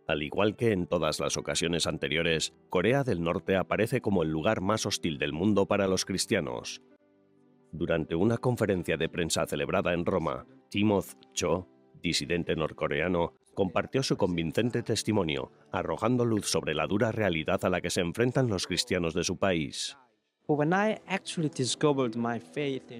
Al 0.06 0.22
igual 0.22 0.54
que 0.54 0.72
en 0.72 0.86
todas 0.86 1.18
las 1.18 1.36
ocasiones 1.36 1.86
anteriores, 1.86 2.54
Corea 2.70 3.04
del 3.04 3.22
Norte 3.22 3.56
aparece 3.56 4.00
como 4.00 4.22
el 4.22 4.30
lugar 4.30 4.60
más 4.60 4.86
hostil 4.86 5.18
del 5.18 5.32
mundo 5.32 5.66
para 5.66 5.88
los 5.88 6.04
cristianos. 6.04 6.82
Durante 7.72 8.14
una 8.14 8.38
conferencia 8.38 8.96
de 8.96 9.08
prensa 9.08 9.46
celebrada 9.46 9.94
en 9.94 10.04
Roma, 10.04 10.46
Timoth 10.74 11.14
Cho, 11.32 11.68
disidente 12.02 12.56
norcoreano, 12.56 13.34
compartió 13.54 14.02
su 14.02 14.16
convincente 14.16 14.82
testimonio, 14.82 15.52
arrojando 15.70 16.24
luz 16.24 16.46
sobre 16.46 16.74
la 16.74 16.88
dura 16.88 17.12
realidad 17.12 17.64
a 17.64 17.68
la 17.68 17.80
que 17.80 17.90
se 17.90 18.00
enfrentan 18.00 18.48
los 18.48 18.66
cristianos 18.66 19.14
de 19.14 19.22
su 19.22 19.36
país. 19.36 19.96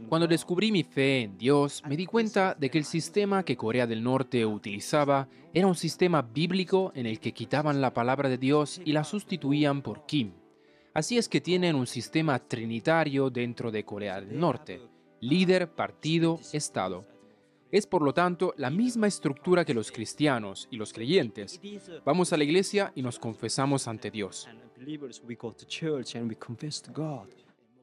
Cuando 0.09 0.29
descubrí 0.29 0.71
mi 0.71 0.85
fe 0.85 1.23
en 1.23 1.37
Dios, 1.37 1.83
me 1.89 1.97
di 1.97 2.07
cuenta 2.07 2.55
de 2.55 2.71
que 2.71 2.79
el 2.79 2.85
sistema 2.85 3.45
que 3.45 3.57
Corea 3.57 3.89
del 3.89 4.05
Norte 4.05 4.47
utilizaba 4.47 5.27
era 5.53 5.67
un 5.67 5.75
sistema 5.75 6.23
bíblico 6.23 6.93
en 6.95 7.07
el 7.07 7.19
que 7.19 7.33
quitaban 7.33 7.81
la 7.81 7.93
palabra 7.93 8.29
de 8.29 8.39
Dios 8.39 8.81
y 8.85 8.93
la 8.93 9.03
sustituían 9.03 9.83
por 9.83 10.07
Kim. 10.07 10.31
Así 10.93 11.19
es 11.19 11.29
que 11.29 11.41
tienen 11.41 11.75
un 11.75 11.89
sistema 11.89 12.39
trinitario 12.39 13.31
dentro 13.31 13.73
de 13.73 13.85
Corea 13.85 14.21
del 14.21 14.39
Norte, 14.39 14.81
líder, 15.21 15.73
partido, 15.73 16.39
Estado. 16.53 17.05
Es 17.75 17.89
por 17.89 18.03
lo 18.03 18.15
tanto 18.15 18.55
la 18.57 18.71
misma 18.71 19.09
estructura 19.09 19.65
que 19.65 19.75
los 19.75 19.91
cristianos 19.91 20.69
y 20.71 20.77
los 20.77 20.93
creyentes. 20.93 21.61
Vamos 22.05 22.33
a 22.33 22.37
la 22.37 22.45
iglesia 22.45 22.93
y 22.95 23.03
nos 23.03 23.19
confesamos 23.19 23.89
ante 23.89 24.13
Dios. 24.13 24.49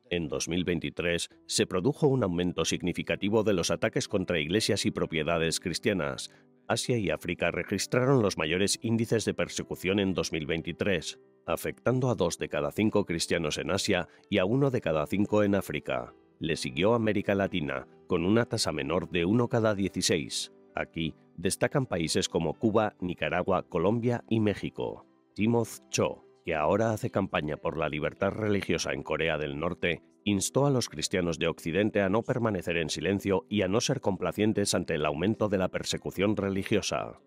En 0.10 0.30
2023 0.30 1.30
se 1.46 1.68
produjo 1.68 2.08
un 2.08 2.24
aumento 2.24 2.64
significativo 2.64 3.44
de 3.44 3.52
los 3.52 3.70
ataques 3.70 4.08
contra 4.08 4.40
iglesias 4.40 4.86
y 4.86 4.92
propiedades 4.92 5.60
cristianas. 5.60 6.32
Asia 6.70 6.98
y 6.98 7.10
África 7.10 7.52
registraron 7.52 8.22
los 8.22 8.38
mayores 8.38 8.80
índices 8.82 9.26
de 9.26 9.34
persecución 9.34 10.00
en 10.00 10.14
2023, 10.14 11.20
afectando 11.46 12.10
a 12.10 12.16
dos 12.16 12.38
de 12.38 12.48
cada 12.48 12.72
cinco 12.72 13.06
cristianos 13.06 13.58
en 13.58 13.72
Asia 13.72 14.08
y 14.30 14.38
a 14.38 14.46
uno 14.46 14.72
de 14.72 14.80
cada 14.80 15.06
cinco 15.06 15.44
en 15.44 15.56
África. 15.56 16.14
Le 16.42 16.56
siguió 16.56 16.96
América 16.96 17.36
Latina, 17.36 17.88
con 18.08 18.26
una 18.26 18.46
tasa 18.46 18.72
menor 18.72 19.12
de 19.12 19.26
uno 19.26 19.48
cada 19.48 19.76
16. 19.76 20.52
Aquí 20.74 21.14
destacan 21.38 21.86
países 21.86 22.28
como 22.30 22.56
Cuba, 22.56 22.96
Nicaragua, 23.00 23.62
Colombia 23.70 24.24
y 24.28 24.40
México. 24.40 25.06
Timoth 25.36 25.88
Cho, 25.92 26.26
que 26.44 26.56
ahora 26.56 26.94
hace 26.94 27.12
campaña 27.12 27.58
por 27.58 27.78
la 27.78 27.90
libertad 27.90 28.32
religiosa 28.32 28.92
en 28.92 29.04
Corea 29.04 29.38
del 29.38 29.60
Norte, 29.60 30.02
instó 30.24 30.66
a 30.66 30.72
los 30.72 30.90
cristianos 30.90 31.38
de 31.38 31.48
Occidente 31.48 32.02
a 32.02 32.10
no 32.10 32.24
permanecer 32.24 32.78
en 32.78 32.90
silencio 32.90 33.46
y 33.48 33.62
a 33.62 33.68
no 33.68 33.80
ser 33.80 34.02
complacientes 34.02 34.74
ante 34.74 34.96
el 34.96 35.06
aumento 35.06 35.48
de 35.48 35.60
la 35.60 35.68
persecución 35.68 36.36
religiosa. 36.36 37.22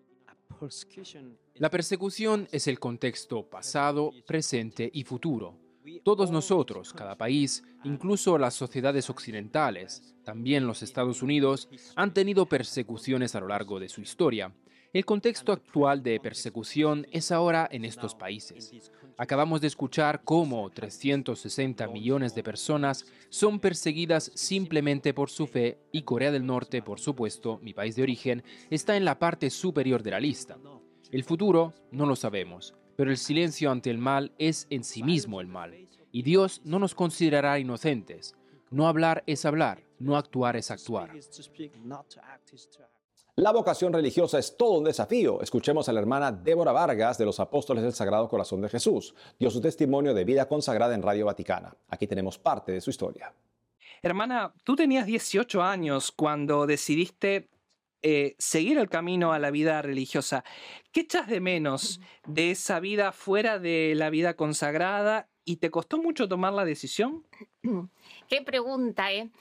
La 1.53 1.69
persecución 1.69 2.49
es 2.51 2.67
el 2.67 2.79
contexto 2.79 3.49
pasado, 3.49 4.11
presente 4.27 4.89
y 4.91 5.05
futuro. 5.05 5.64
Todos 6.03 6.31
nosotros, 6.31 6.93
cada 6.93 7.15
país, 7.15 7.63
incluso 7.83 8.37
las 8.37 8.53
sociedades 8.53 9.09
occidentales, 9.09 10.15
también 10.23 10.67
los 10.67 10.81
Estados 10.81 11.21
Unidos, 11.21 11.69
han 11.95 12.13
tenido 12.13 12.45
persecuciones 12.45 13.35
a 13.35 13.39
lo 13.39 13.47
largo 13.47 13.79
de 13.79 13.89
su 13.89 14.01
historia. 14.01 14.51
El 14.93 15.03
contexto 15.03 15.51
actual 15.51 16.01
de 16.03 16.21
persecución 16.21 17.05
es 17.11 17.31
ahora 17.31 17.67
en 17.69 17.83
estos 17.83 18.15
países. 18.15 18.71
Acabamos 19.17 19.59
de 19.59 19.67
escuchar 19.67 20.21
cómo 20.23 20.69
360 20.69 21.87
millones 21.87 22.33
de 22.33 22.43
personas 22.43 23.05
son 23.29 23.59
perseguidas 23.59 24.31
simplemente 24.35 25.13
por 25.13 25.29
su 25.29 25.47
fe 25.47 25.79
y 25.91 26.03
Corea 26.03 26.31
del 26.31 26.45
Norte, 26.45 26.81
por 26.81 27.01
supuesto, 27.01 27.59
mi 27.61 27.73
país 27.73 27.97
de 27.97 28.03
origen, 28.03 28.43
está 28.69 28.95
en 28.95 29.03
la 29.03 29.19
parte 29.19 29.49
superior 29.49 30.01
de 30.01 30.11
la 30.11 30.19
lista. 30.21 30.57
El 31.11 31.23
futuro 31.25 31.73
no 31.91 32.05
lo 32.05 32.15
sabemos, 32.15 32.73
pero 32.95 33.11
el 33.11 33.17
silencio 33.17 33.71
ante 33.71 33.89
el 33.89 33.97
mal 33.97 34.31
es 34.37 34.67
en 34.69 34.83
sí 34.83 35.03
mismo 35.03 35.41
el 35.41 35.47
mal. 35.47 35.73
Y 36.11 36.21
Dios 36.23 36.61
no 36.63 36.79
nos 36.79 36.95
considerará 36.95 37.59
inocentes. 37.59 38.35
No 38.71 38.87
hablar 38.87 39.23
es 39.27 39.45
hablar, 39.45 39.83
no 39.99 40.17
actuar 40.17 40.55
es 40.55 40.71
actuar. 40.71 41.11
La 43.37 43.51
vocación 43.51 43.91
religiosa 43.91 44.39
es 44.39 44.55
todo 44.55 44.77
un 44.77 44.85
desafío. 44.85 45.41
Escuchemos 45.41 45.89
a 45.89 45.93
la 45.93 45.99
hermana 45.99 46.31
Débora 46.31 46.71
Vargas 46.71 47.17
de 47.17 47.25
los 47.25 47.39
Apóstoles 47.41 47.83
del 47.83 47.91
Sagrado 47.91 48.29
Corazón 48.29 48.61
de 48.61 48.69
Jesús. 48.69 49.13
Dio 49.37 49.51
su 49.51 49.59
testimonio 49.59 50.13
de 50.13 50.23
vida 50.23 50.47
consagrada 50.47 50.95
en 50.95 51.01
Radio 51.01 51.25
Vaticana. 51.25 51.75
Aquí 51.89 52.07
tenemos 52.07 52.39
parte 52.39 52.71
de 52.71 52.79
su 52.79 52.91
historia. 52.91 53.33
Hermana, 54.01 54.53
tú 54.63 54.77
tenías 54.77 55.05
18 55.05 55.61
años 55.61 56.13
cuando 56.13 56.65
decidiste 56.65 57.49
eh, 58.07 58.35
seguir 58.37 58.77
el 58.77 58.87
camino 58.87 59.33
a 59.33 59.39
la 59.39 59.49
vida 59.49 59.81
religiosa. 59.81 60.43
¿Qué 60.91 60.99
echas 60.99 61.25
de 61.25 61.39
menos 61.39 61.99
de 62.27 62.51
esa 62.51 62.79
vida 62.79 63.11
fuera 63.11 63.57
de 63.57 63.93
la 63.95 64.11
vida 64.11 64.35
consagrada 64.35 65.27
y 65.43 65.55
te 65.55 65.71
costó 65.71 65.97
mucho 65.97 66.27
tomar 66.27 66.53
la 66.53 66.65
decisión? 66.65 67.25
Qué 68.29 68.43
pregunta, 68.43 69.11
¿eh? 69.11 69.31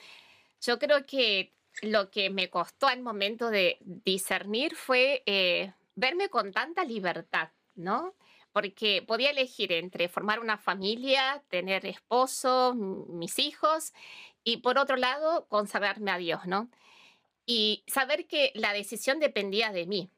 Yo 0.63 0.79
creo 0.79 1.05
que 1.05 1.53
lo 1.83 2.11
que 2.11 2.31
me 2.31 2.49
costó 2.49 2.87
al 2.87 3.03
momento 3.03 3.51
de 3.51 3.77
discernir 3.83 4.75
fue 4.77 5.23
eh, 5.27 5.75
verme 5.95 6.31
con 6.31 6.51
tanta 6.51 6.85
libertad, 6.85 7.51
¿no? 7.75 8.15
Porque 8.51 9.05
podía 9.07 9.29
elegir 9.29 9.73
entre 9.73 10.09
formar 10.09 10.41
una 10.41 10.57
familia, 10.57 11.45
tener 11.51 11.85
esposo, 11.85 12.73
mis 12.75 13.39
hijos, 13.39 13.93
y 14.43 14.57
por 14.59 14.79
otro 14.79 14.97
lado, 14.97 15.45
consagrarme 15.51 16.11
a 16.11 16.17
Dios, 16.17 16.47
¿no? 16.47 16.71
Y 17.47 17.85
saber 17.87 18.27
que 18.27 18.53
la 18.55 18.73
decisión 18.73 19.21
dependía 19.21 19.73
de 19.73 19.87
mí. 19.87 20.11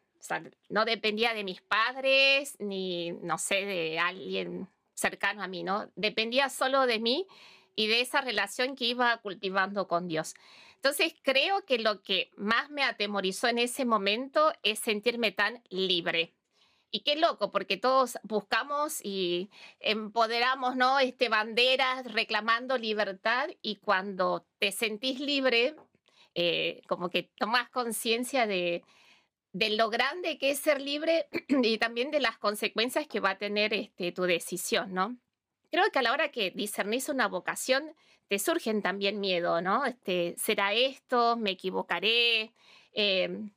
No 0.68 0.84
dependía 0.84 1.34
de 1.34 1.44
mis 1.44 1.60
padres 1.62 2.56
ni, 2.58 3.12
no 3.12 3.38
sé, 3.38 3.64
de 3.64 3.98
alguien 3.98 4.68
cercano 4.94 5.42
a 5.42 5.46
mí, 5.46 5.62
¿no? 5.62 5.90
Dependía 5.94 6.48
solo 6.48 6.86
de 6.86 6.98
mí 6.98 7.26
y 7.76 7.86
de 7.86 8.00
esa 8.00 8.22
relación 8.22 8.74
que 8.74 8.86
iba 8.86 9.16
cultivando 9.18 9.86
con 9.86 10.08
Dios. 10.08 10.34
Entonces, 10.76 11.14
creo 11.22 11.64
que 11.64 11.78
lo 11.78 12.02
que 12.02 12.30
más 12.36 12.70
me 12.70 12.82
atemorizó 12.82 13.48
en 13.48 13.58
ese 13.58 13.84
momento 13.84 14.52
es 14.62 14.78
sentirme 14.78 15.32
tan 15.32 15.62
libre. 15.68 16.32
Y 16.90 17.00
qué 17.00 17.16
loco, 17.16 17.50
porque 17.50 17.76
todos 17.76 18.18
buscamos 18.22 19.04
y 19.04 19.50
empoderamos, 19.80 20.76
¿no? 20.76 20.98
Este, 20.98 21.28
banderas 21.28 22.10
reclamando 22.12 22.78
libertad 22.78 23.48
y 23.60 23.76
cuando 23.76 24.46
te 24.58 24.72
sentís 24.72 25.20
libre, 25.20 25.74
eh, 26.38 26.82
como 26.86 27.08
que 27.08 27.30
tomas 27.38 27.70
conciencia 27.70 28.46
de, 28.46 28.84
de 29.52 29.70
lo 29.70 29.88
grande 29.88 30.36
que 30.36 30.50
es 30.50 30.58
ser 30.58 30.82
libre 30.82 31.28
y 31.48 31.78
también 31.78 32.10
de 32.10 32.20
las 32.20 32.36
consecuencias 32.36 33.06
que 33.06 33.20
va 33.20 33.30
a 33.30 33.38
tener 33.38 33.72
este, 33.72 34.12
tu 34.12 34.24
decisión, 34.24 34.92
¿no? 34.92 35.16
Creo 35.70 35.90
que 35.90 35.98
a 35.98 36.02
la 36.02 36.12
hora 36.12 36.30
que 36.30 36.50
discernís 36.50 37.08
una 37.08 37.26
vocación, 37.26 37.94
te 38.28 38.38
surgen 38.38 38.82
también 38.82 39.18
miedo, 39.18 39.62
¿no? 39.62 39.86
Este, 39.86 40.34
¿Será 40.36 40.74
esto? 40.74 41.38
¿Me 41.38 41.52
equivocaré? 41.52 42.52
Em, 42.92 43.54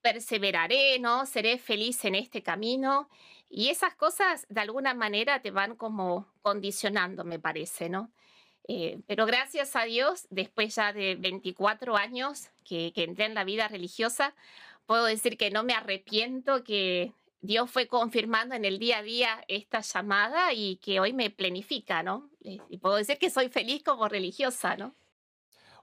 ¿Perseveraré? 0.00 0.98
¿No? 1.00 1.26
¿Seré 1.26 1.58
feliz 1.58 2.06
en 2.06 2.14
este 2.14 2.42
camino? 2.42 3.10
Y 3.50 3.68
esas 3.68 3.94
cosas 3.96 4.46
de 4.48 4.62
alguna 4.62 4.94
manera 4.94 5.42
te 5.42 5.50
van 5.50 5.76
como 5.76 6.32
condicionando, 6.40 7.24
me 7.24 7.38
parece, 7.38 7.90
¿no? 7.90 8.12
Eh, 8.68 9.00
pero 9.06 9.24
gracias 9.26 9.74
a 9.76 9.84
Dios, 9.84 10.26
después 10.30 10.74
ya 10.74 10.92
de 10.92 11.16
24 11.16 11.96
años 11.96 12.50
que, 12.64 12.92
que 12.92 13.04
entré 13.04 13.24
en 13.24 13.34
la 13.34 13.44
vida 13.44 13.66
religiosa, 13.66 14.34
puedo 14.86 15.06
decir 15.06 15.38
que 15.38 15.50
no 15.50 15.64
me 15.64 15.72
arrepiento, 15.72 16.62
que 16.64 17.12
Dios 17.40 17.70
fue 17.70 17.86
confirmando 17.86 18.54
en 18.54 18.64
el 18.64 18.78
día 18.78 18.98
a 18.98 19.02
día 19.02 19.44
esta 19.48 19.80
llamada 19.80 20.52
y 20.52 20.76
que 20.76 21.00
hoy 21.00 21.12
me 21.12 21.30
planifica, 21.30 22.02
¿no? 22.02 22.28
Eh, 22.42 22.58
y 22.68 22.78
puedo 22.78 22.96
decir 22.96 23.18
que 23.18 23.30
soy 23.30 23.48
feliz 23.48 23.82
como 23.84 24.08
religiosa, 24.08 24.76
¿no? 24.76 24.94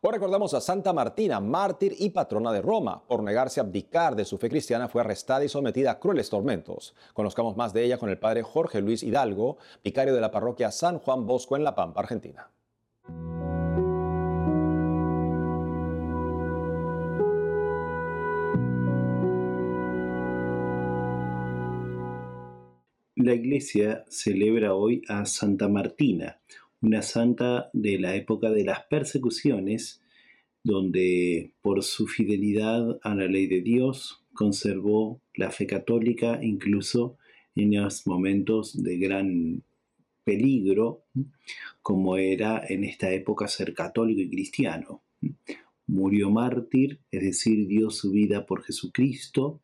Hoy 0.02 0.12
recordamos 0.12 0.54
a 0.54 0.62
Santa 0.62 0.93
Martina, 0.93 1.39
mártir 1.39 1.95
y 1.98 2.12
patrona 2.12 2.52
de 2.52 2.62
Roma. 2.62 3.02
Por 3.08 3.24
negarse 3.24 3.60
a 3.60 3.63
abdicar 3.63 4.15
de 4.15 4.26
su 4.26 4.38
fe 4.38 4.50
cristiana, 4.50 4.88
fue 4.88 5.02
arrestada 5.02 5.43
y 5.43 5.50
sometida 5.50 5.91
a 5.91 6.00
crueles 6.00 6.30
tormentos. 6.30 6.93
Conozcamos 7.13 7.56
más 7.56 7.74
de 7.74 7.84
ella 7.84 7.98
con 7.98 8.10
el 8.10 8.19
padre 8.19 8.43
Jorge 8.43 8.82
Luis 8.82 9.02
Hidalgo, 9.02 9.58
vicario 9.84 10.13
de 10.13 10.21
la 10.21 10.30
parroquia 10.30 10.71
San 10.71 11.00
Juan 11.00 11.26
Bosco 11.26 11.56
en 11.56 11.63
La 11.63 11.74
Pampa, 11.74 12.02
Argentina. 12.02 12.52
La 23.25 23.33
iglesia 23.33 24.05
celebra 24.07 24.75
hoy 24.75 25.01
a 25.07 25.25
Santa 25.25 25.67
Martina, 25.67 26.39
una 26.79 27.01
santa 27.01 27.71
de 27.73 27.97
la 27.97 28.15
época 28.15 28.51
de 28.51 28.63
las 28.63 28.83
persecuciones 28.83 29.99
donde 30.63 31.51
por 31.63 31.81
su 31.81 32.05
fidelidad 32.05 32.99
a 33.01 33.15
la 33.15 33.25
ley 33.25 33.47
de 33.47 33.61
Dios 33.61 34.23
conservó 34.35 35.21
la 35.33 35.49
fe 35.49 35.65
católica 35.65 36.39
incluso 36.43 37.17
en 37.55 37.81
los 37.81 38.05
momentos 38.05 38.83
de 38.83 38.99
gran 38.99 39.63
peligro, 40.23 41.05
como 41.81 42.17
era 42.17 42.63
en 42.69 42.83
esta 42.83 43.11
época 43.11 43.47
ser 43.47 43.73
católico 43.73 44.21
y 44.21 44.29
cristiano. 44.29 45.01
Murió 45.88 46.29
mártir, 46.29 46.99
es 47.09 47.23
decir, 47.23 47.65
dio 47.65 47.89
su 47.89 48.11
vida 48.11 48.45
por 48.45 48.61
Jesucristo, 48.61 49.61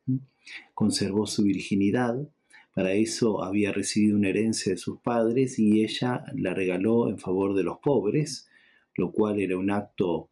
conservó 0.74 1.28
su 1.28 1.44
virginidad, 1.44 2.28
para 2.74 2.94
eso 2.94 3.44
había 3.44 3.72
recibido 3.72 4.18
una 4.18 4.30
herencia 4.30 4.72
de 4.72 4.78
sus 4.78 5.00
padres 5.00 5.60
y 5.60 5.84
ella 5.84 6.24
la 6.36 6.54
regaló 6.54 7.10
en 7.10 7.18
favor 7.18 7.54
de 7.54 7.64
los 7.64 7.80
pobres, 7.80 8.50
lo 8.96 9.12
cual 9.12 9.40
era 9.40 9.58
un 9.58 9.72
acto 9.72 10.30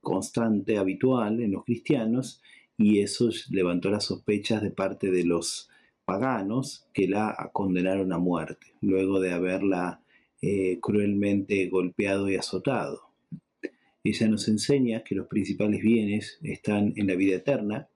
constante, 0.00 0.78
habitual 0.78 1.40
en 1.40 1.52
los 1.52 1.64
cristianos, 1.64 2.42
y 2.76 3.00
eso 3.00 3.28
levantó 3.50 3.90
las 3.90 4.04
sospechas 4.04 4.62
de 4.62 4.70
parte 4.70 5.10
de 5.10 5.24
los 5.24 5.68
paganos 6.04 6.86
que 6.94 7.06
la 7.06 7.50
condenaron 7.52 8.12
a 8.12 8.18
muerte, 8.18 8.74
luego 8.80 9.20
de 9.20 9.32
haberla 9.32 10.02
eh, 10.40 10.78
cruelmente 10.80 11.68
golpeado 11.68 12.30
y 12.30 12.36
azotado. 12.36 13.10
Ella 14.02 14.28
nos 14.28 14.48
enseña 14.48 15.04
que 15.04 15.14
los 15.14 15.26
principales 15.26 15.82
bienes 15.82 16.38
están 16.42 16.94
en 16.96 17.08
la 17.08 17.14
vida 17.14 17.36
eterna, 17.36 17.88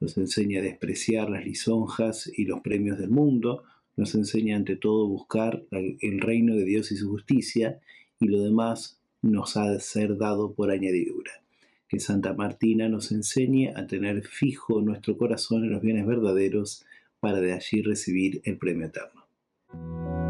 nos 0.00 0.16
enseña 0.16 0.60
a 0.60 0.62
despreciar 0.62 1.30
las 1.30 1.44
lisonjas 1.44 2.30
y 2.34 2.44
los 2.44 2.60
premios 2.60 2.98
del 2.98 3.10
mundo, 3.10 3.64
nos 3.96 4.14
enseña 4.14 4.56
ante 4.56 4.76
todo 4.76 5.08
buscar 5.08 5.64
el 5.70 6.20
reino 6.20 6.54
de 6.54 6.64
Dios 6.64 6.92
y 6.92 6.96
su 6.96 7.08
justicia, 7.10 7.80
y 8.20 8.28
lo 8.28 8.42
demás 8.42 9.00
nos 9.22 9.56
ha 9.56 9.70
de 9.70 9.80
ser 9.80 10.16
dado 10.16 10.54
por 10.54 10.70
añadidura 10.70 11.32
que 11.88 12.00
Santa 12.00 12.34
Martina 12.34 12.88
nos 12.88 13.10
enseñe 13.12 13.72
a 13.74 13.86
tener 13.86 14.22
fijo 14.22 14.82
nuestro 14.82 15.16
corazón 15.16 15.64
en 15.64 15.70
los 15.70 15.80
bienes 15.80 16.06
verdaderos 16.06 16.84
para 17.18 17.40
de 17.40 17.54
allí 17.54 17.82
recibir 17.82 18.42
el 18.44 18.58
premio 18.58 18.86
eterno. 18.86 20.27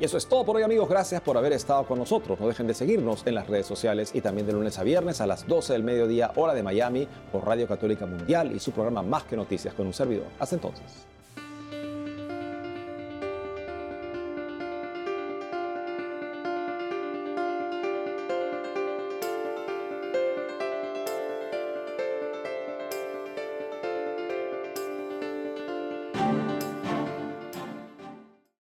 Y 0.00 0.04
eso 0.04 0.16
es 0.16 0.26
todo 0.26 0.44
por 0.44 0.54
hoy 0.54 0.62
amigos, 0.62 0.88
gracias 0.88 1.20
por 1.20 1.36
haber 1.36 1.52
estado 1.52 1.84
con 1.84 1.98
nosotros. 1.98 2.38
No 2.38 2.46
dejen 2.46 2.68
de 2.68 2.74
seguirnos 2.74 3.26
en 3.26 3.34
las 3.34 3.48
redes 3.48 3.66
sociales 3.66 4.12
y 4.14 4.20
también 4.20 4.46
de 4.46 4.52
lunes 4.52 4.78
a 4.78 4.84
viernes 4.84 5.20
a 5.20 5.26
las 5.26 5.46
12 5.46 5.72
del 5.72 5.82
mediodía 5.82 6.30
hora 6.36 6.54
de 6.54 6.62
Miami 6.62 7.08
por 7.32 7.44
Radio 7.44 7.66
Católica 7.66 8.06
Mundial 8.06 8.52
y 8.54 8.60
su 8.60 8.70
programa 8.70 9.02
Más 9.02 9.24
que 9.24 9.36
Noticias 9.36 9.74
con 9.74 9.88
un 9.88 9.92
servidor. 9.92 10.26
Hasta 10.38 10.54
entonces. 10.54 11.17